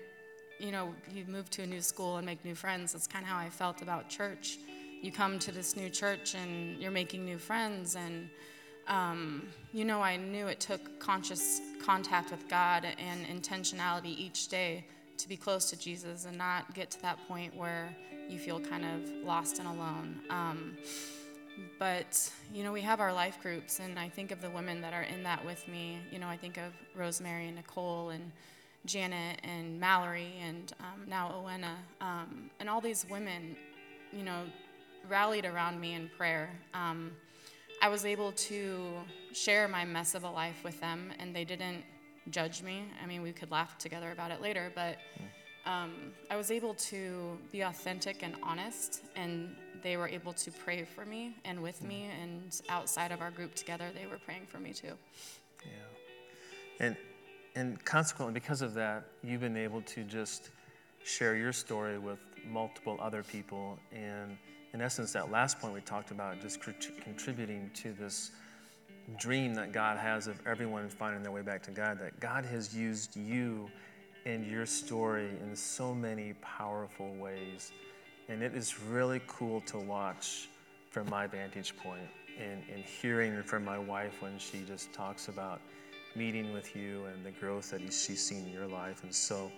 you 0.58 0.72
know, 0.72 0.94
you 1.12 1.24
move 1.26 1.50
to 1.50 1.62
a 1.62 1.66
new 1.66 1.80
school 1.80 2.16
and 2.16 2.26
make 2.26 2.44
new 2.44 2.54
friends. 2.54 2.92
That's 2.92 3.06
kind 3.06 3.24
of 3.24 3.30
how 3.30 3.38
I 3.38 3.50
felt 3.50 3.82
about 3.82 4.08
church. 4.08 4.58
You 5.02 5.12
come 5.12 5.38
to 5.40 5.52
this 5.52 5.76
new 5.76 5.90
church 5.90 6.34
and 6.34 6.80
you're 6.80 6.90
making 6.90 7.24
new 7.24 7.38
friends 7.38 7.96
and 7.96 8.28
um, 8.88 9.48
you 9.72 9.84
know, 9.84 10.00
I 10.00 10.16
knew 10.16 10.46
it 10.46 10.60
took 10.60 11.00
conscious 11.00 11.60
contact 11.84 12.30
with 12.30 12.48
God 12.48 12.86
and 12.98 13.26
intentionality 13.26 14.16
each 14.16 14.48
day 14.48 14.84
to 15.18 15.28
be 15.28 15.36
close 15.36 15.70
to 15.70 15.78
Jesus 15.78 16.24
and 16.24 16.36
not 16.36 16.72
get 16.74 16.90
to 16.92 17.02
that 17.02 17.18
point 17.26 17.56
where 17.56 17.94
you 18.28 18.38
feel 18.38 18.60
kind 18.60 18.84
of 18.84 19.10
lost 19.24 19.58
and 19.58 19.66
alone. 19.66 20.20
Um, 20.30 20.76
but, 21.78 22.30
you 22.52 22.62
know, 22.62 22.72
we 22.72 22.82
have 22.82 23.00
our 23.00 23.12
life 23.12 23.38
groups, 23.42 23.80
and 23.80 23.98
I 23.98 24.08
think 24.08 24.30
of 24.30 24.42
the 24.42 24.50
women 24.50 24.82
that 24.82 24.92
are 24.92 25.02
in 25.02 25.22
that 25.22 25.44
with 25.44 25.66
me. 25.68 25.98
You 26.12 26.18
know, 26.18 26.28
I 26.28 26.36
think 26.36 26.58
of 26.58 26.72
Rosemary 26.94 27.46
and 27.46 27.56
Nicole 27.56 28.10
and 28.10 28.30
Janet 28.86 29.40
and 29.44 29.78
Mallory 29.78 30.34
and 30.42 30.72
um, 30.80 31.08
now 31.08 31.34
Owena. 31.36 31.76
Um, 32.00 32.50
and 32.60 32.68
all 32.68 32.80
these 32.80 33.06
women, 33.10 33.56
you 34.12 34.22
know, 34.22 34.44
rallied 35.08 35.44
around 35.44 35.80
me 35.80 35.94
in 35.94 36.10
prayer. 36.16 36.50
Um, 36.74 37.12
I 37.82 37.88
was 37.88 38.04
able 38.04 38.32
to 38.32 38.94
share 39.32 39.68
my 39.68 39.84
mess 39.84 40.14
of 40.14 40.24
a 40.24 40.30
life 40.30 40.64
with 40.64 40.80
them, 40.80 41.12
and 41.18 41.34
they 41.34 41.44
didn't 41.44 41.84
judge 42.30 42.62
me. 42.62 42.84
I 43.02 43.06
mean, 43.06 43.22
we 43.22 43.32
could 43.32 43.50
laugh 43.50 43.76
together 43.78 44.10
about 44.12 44.30
it 44.30 44.40
later, 44.40 44.72
but 44.74 44.96
um, 45.66 45.92
I 46.30 46.36
was 46.36 46.50
able 46.50 46.74
to 46.74 47.38
be 47.52 47.62
authentic 47.62 48.22
and 48.22 48.34
honest, 48.42 49.02
and 49.14 49.54
they 49.82 49.96
were 49.96 50.08
able 50.08 50.32
to 50.32 50.50
pray 50.50 50.84
for 50.84 51.04
me 51.04 51.36
and 51.44 51.62
with 51.62 51.82
me, 51.82 52.08
and 52.20 52.60
outside 52.68 53.12
of 53.12 53.20
our 53.20 53.30
group 53.30 53.54
together, 53.54 53.90
they 53.94 54.06
were 54.06 54.18
praying 54.18 54.46
for 54.48 54.58
me 54.58 54.72
too. 54.72 54.92
Yeah. 55.64 56.86
And, 56.86 56.96
and 57.56 57.84
consequently, 57.84 58.34
because 58.34 58.62
of 58.62 58.74
that, 58.74 59.04
you've 59.24 59.40
been 59.40 59.56
able 59.56 59.82
to 59.82 60.04
just 60.04 60.50
share 61.04 61.34
your 61.34 61.52
story 61.52 61.98
with 61.98 62.18
multiple 62.48 62.96
other 63.00 63.22
people 63.24 63.78
and 63.92 64.36
in 64.76 64.82
essence, 64.82 65.10
that 65.12 65.30
last 65.30 65.58
point 65.58 65.72
we 65.72 65.80
talked 65.80 66.10
about, 66.10 66.38
just 66.42 66.60
contributing 66.60 67.70
to 67.76 67.94
this 67.94 68.32
dream 69.18 69.54
that 69.54 69.72
God 69.72 69.96
has 69.96 70.26
of 70.26 70.38
everyone 70.46 70.90
finding 70.90 71.22
their 71.22 71.32
way 71.32 71.40
back 71.40 71.62
to 71.62 71.70
God, 71.70 71.98
that 71.98 72.20
God 72.20 72.44
has 72.44 72.76
used 72.76 73.16
you 73.16 73.70
and 74.26 74.46
your 74.46 74.66
story 74.66 75.30
in 75.42 75.56
so 75.56 75.94
many 75.94 76.34
powerful 76.42 77.14
ways. 77.14 77.72
And 78.28 78.42
it 78.42 78.54
is 78.54 78.78
really 78.78 79.22
cool 79.26 79.62
to 79.62 79.78
watch 79.78 80.50
from 80.90 81.08
my 81.08 81.26
vantage 81.26 81.74
point 81.78 82.10
and, 82.38 82.62
and 82.70 82.84
hearing 82.84 83.42
from 83.44 83.64
my 83.64 83.78
wife 83.78 84.20
when 84.20 84.36
she 84.36 84.58
just 84.66 84.92
talks 84.92 85.28
about 85.28 85.62
meeting 86.16 86.52
with 86.52 86.74
you 86.74 87.04
and 87.06 87.24
the 87.24 87.30
growth 87.30 87.70
that 87.70 87.80
she's 87.92 88.22
seen 88.24 88.46
in 88.46 88.52
your 88.52 88.66
life. 88.66 89.02
And 89.02 89.14
so, 89.14 89.52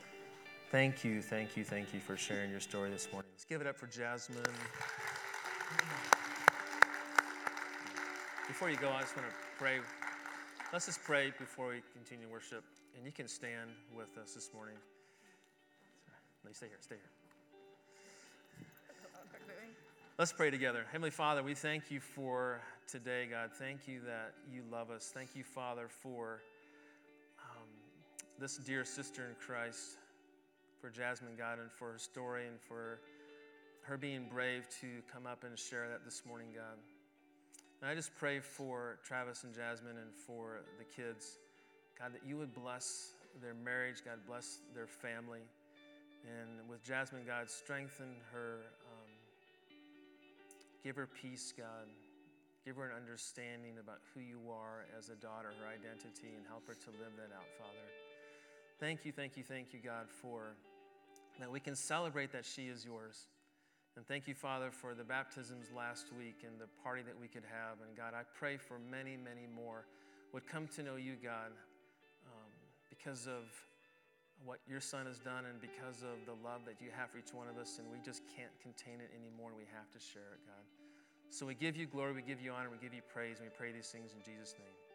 thank 0.71 1.05
you, 1.05 1.23
thank 1.23 1.57
you, 1.57 1.65
thank 1.65 1.95
you 1.95 2.01
for 2.01 2.17
sharing 2.17 2.51
your 2.51 2.61
story 2.61 2.91
this 2.91 3.09
morning. 3.13 3.31
Let's 3.35 3.45
give 3.45 3.61
it 3.61 3.67
up 3.67 3.77
for 3.77 3.87
Jasmine. 3.87 4.43
Before 8.49 8.71
you 8.71 8.77
go, 8.77 8.89
I 8.91 9.01
just 9.01 9.17
want 9.17 9.29
to 9.29 9.35
pray. 9.59 9.79
Let's 10.73 10.87
just 10.87 11.05
pray 11.05 11.33
before 11.39 11.69
we 11.69 11.83
continue 11.93 12.27
worship. 12.31 12.65
And 12.97 13.07
you 13.07 13.13
can 13.13 13.29
stand 13.29 13.71
with 13.97 14.19
us 14.19 14.35
this 14.35 14.51
morning. 14.53 14.75
No, 16.43 16.49
you 16.49 16.55
stay 16.55 16.67
here, 16.67 16.79
stay 16.81 16.97
here. 16.97 17.05
Let's 20.19 20.33
pray 20.33 20.51
together. 20.51 20.85
Heavenly 20.91 21.11
Father, 21.11 21.45
we 21.45 21.55
thank 21.55 21.93
you 21.93 22.01
for 22.01 22.61
today, 22.89 23.29
God. 23.31 23.51
Thank 23.53 23.87
you 23.87 24.01
that 24.07 24.33
you 24.51 24.63
love 24.73 24.91
us. 24.91 25.11
Thank 25.13 25.37
you, 25.37 25.45
Father, 25.45 25.89
for 25.89 26.41
um, 27.39 27.69
this 28.39 28.57
dear 28.57 28.83
sister 28.83 29.27
in 29.27 29.35
Christ, 29.35 29.99
for 30.81 30.89
Jasmine, 30.89 31.33
God, 31.37 31.59
and 31.59 31.71
for 31.71 31.93
her 31.93 31.99
story 31.99 32.47
and 32.47 32.59
for 32.59 33.01
her 33.83 33.99
being 33.99 34.27
brave 34.33 34.69
to 34.81 34.87
come 35.13 35.27
up 35.27 35.45
and 35.45 35.59
share 35.59 35.87
that 35.91 36.03
this 36.03 36.23
morning, 36.27 36.49
God. 36.55 36.79
And 37.83 37.91
I 37.91 37.95
just 37.95 38.15
pray 38.17 38.41
for 38.41 38.99
Travis 39.05 39.45
and 39.45 39.55
Jasmine 39.55 39.99
and 39.99 40.15
for 40.27 40.61
the 40.79 40.85
kids, 40.85 41.37
God, 41.99 42.15
that 42.15 42.23
you 42.27 42.39
would 42.39 42.55
bless 42.55 43.13
their 43.43 43.55
marriage, 43.55 43.97
God, 44.03 44.19
bless 44.27 44.61
their 44.75 44.87
family. 44.87 45.41
And 46.25 46.67
with 46.71 46.83
Jasmine, 46.83 47.25
God, 47.27 47.51
strengthen 47.51 48.15
her, 48.33 48.61
um, 48.87 49.11
give 50.83 50.97
her 50.97 51.07
peace, 51.07 51.53
God. 51.55 51.87
Give 52.69 52.77
her 52.77 52.85
an 52.85 53.01
understanding 53.01 53.81
about 53.81 53.97
who 54.13 54.21
you 54.21 54.37
are 54.53 54.85
as 54.93 55.09
a 55.09 55.17
daughter, 55.17 55.57
her 55.57 55.69
identity, 55.73 56.37
and 56.37 56.45
help 56.45 56.69
her 56.69 56.77
to 56.77 56.91
live 57.01 57.17
that 57.17 57.33
out, 57.33 57.49
Father. 57.57 57.89
Thank 58.77 59.09
you, 59.09 59.13
thank 59.13 59.41
you, 59.41 59.43
thank 59.43 59.73
you, 59.73 59.81
God, 59.81 60.05
for 60.05 60.53
that 61.41 61.51
we 61.51 61.61
can 61.61 61.75
celebrate 61.75 62.31
that 62.37 62.45
she 62.45 62.69
is 62.69 62.85
yours. 62.85 63.25
And 63.97 64.07
thank 64.07 64.29
you, 64.29 64.35
Father, 64.35 64.69
for 64.71 64.93
the 64.93 65.03
baptisms 65.03 65.73
last 65.75 66.13
week 66.13 66.45
and 66.45 66.61
the 66.61 66.69
party 66.85 67.01
that 67.09 67.19
we 67.19 67.27
could 67.27 67.49
have. 67.49 67.81
And 67.81 67.97
God, 67.97 68.13
I 68.13 68.29
pray 68.37 68.59
for 68.59 68.77
many, 68.79 69.17
many 69.17 69.49
more 69.49 69.89
would 70.37 70.47
come 70.47 70.69
to 70.77 70.83
know 70.83 70.97
you, 70.97 71.17
God, 71.17 71.57
um, 72.29 72.53
because 72.91 73.27
of 73.27 73.49
what 74.45 74.61
your 74.69 74.85
Son 74.85 75.07
has 75.07 75.17
done 75.17 75.49
and 75.49 75.57
because 75.59 76.05
of 76.05 76.21
the 76.29 76.37
love 76.45 76.69
that 76.69 76.85
you 76.85 76.93
have 76.93 77.09
for 77.09 77.17
each 77.17 77.33
one 77.33 77.49
of 77.49 77.57
us. 77.57 77.81
And 77.81 77.89
we 77.89 77.97
just 78.05 78.21
can't 78.37 78.53
contain 78.61 79.01
it 79.01 79.09
anymore. 79.17 79.57
We 79.57 79.65
have 79.73 79.89
to 79.97 79.99
share 79.99 80.37
it, 80.37 80.45
God. 80.45 80.88
So 81.31 81.47
we 81.47 81.55
give 81.55 81.77
you 81.77 81.87
glory, 81.87 82.15
we 82.15 82.23
give 82.23 82.41
you 82.41 82.53
honor, 82.53 82.71
we 82.71 82.79
give 82.79 82.95
you 82.95 83.03
praise, 83.13 83.39
and 83.39 83.47
we 83.49 83.55
pray 83.57 83.73
these 83.73 83.89
things 83.89 84.13
in 84.13 84.23
Jesus' 84.25 84.55
name. 84.59 84.88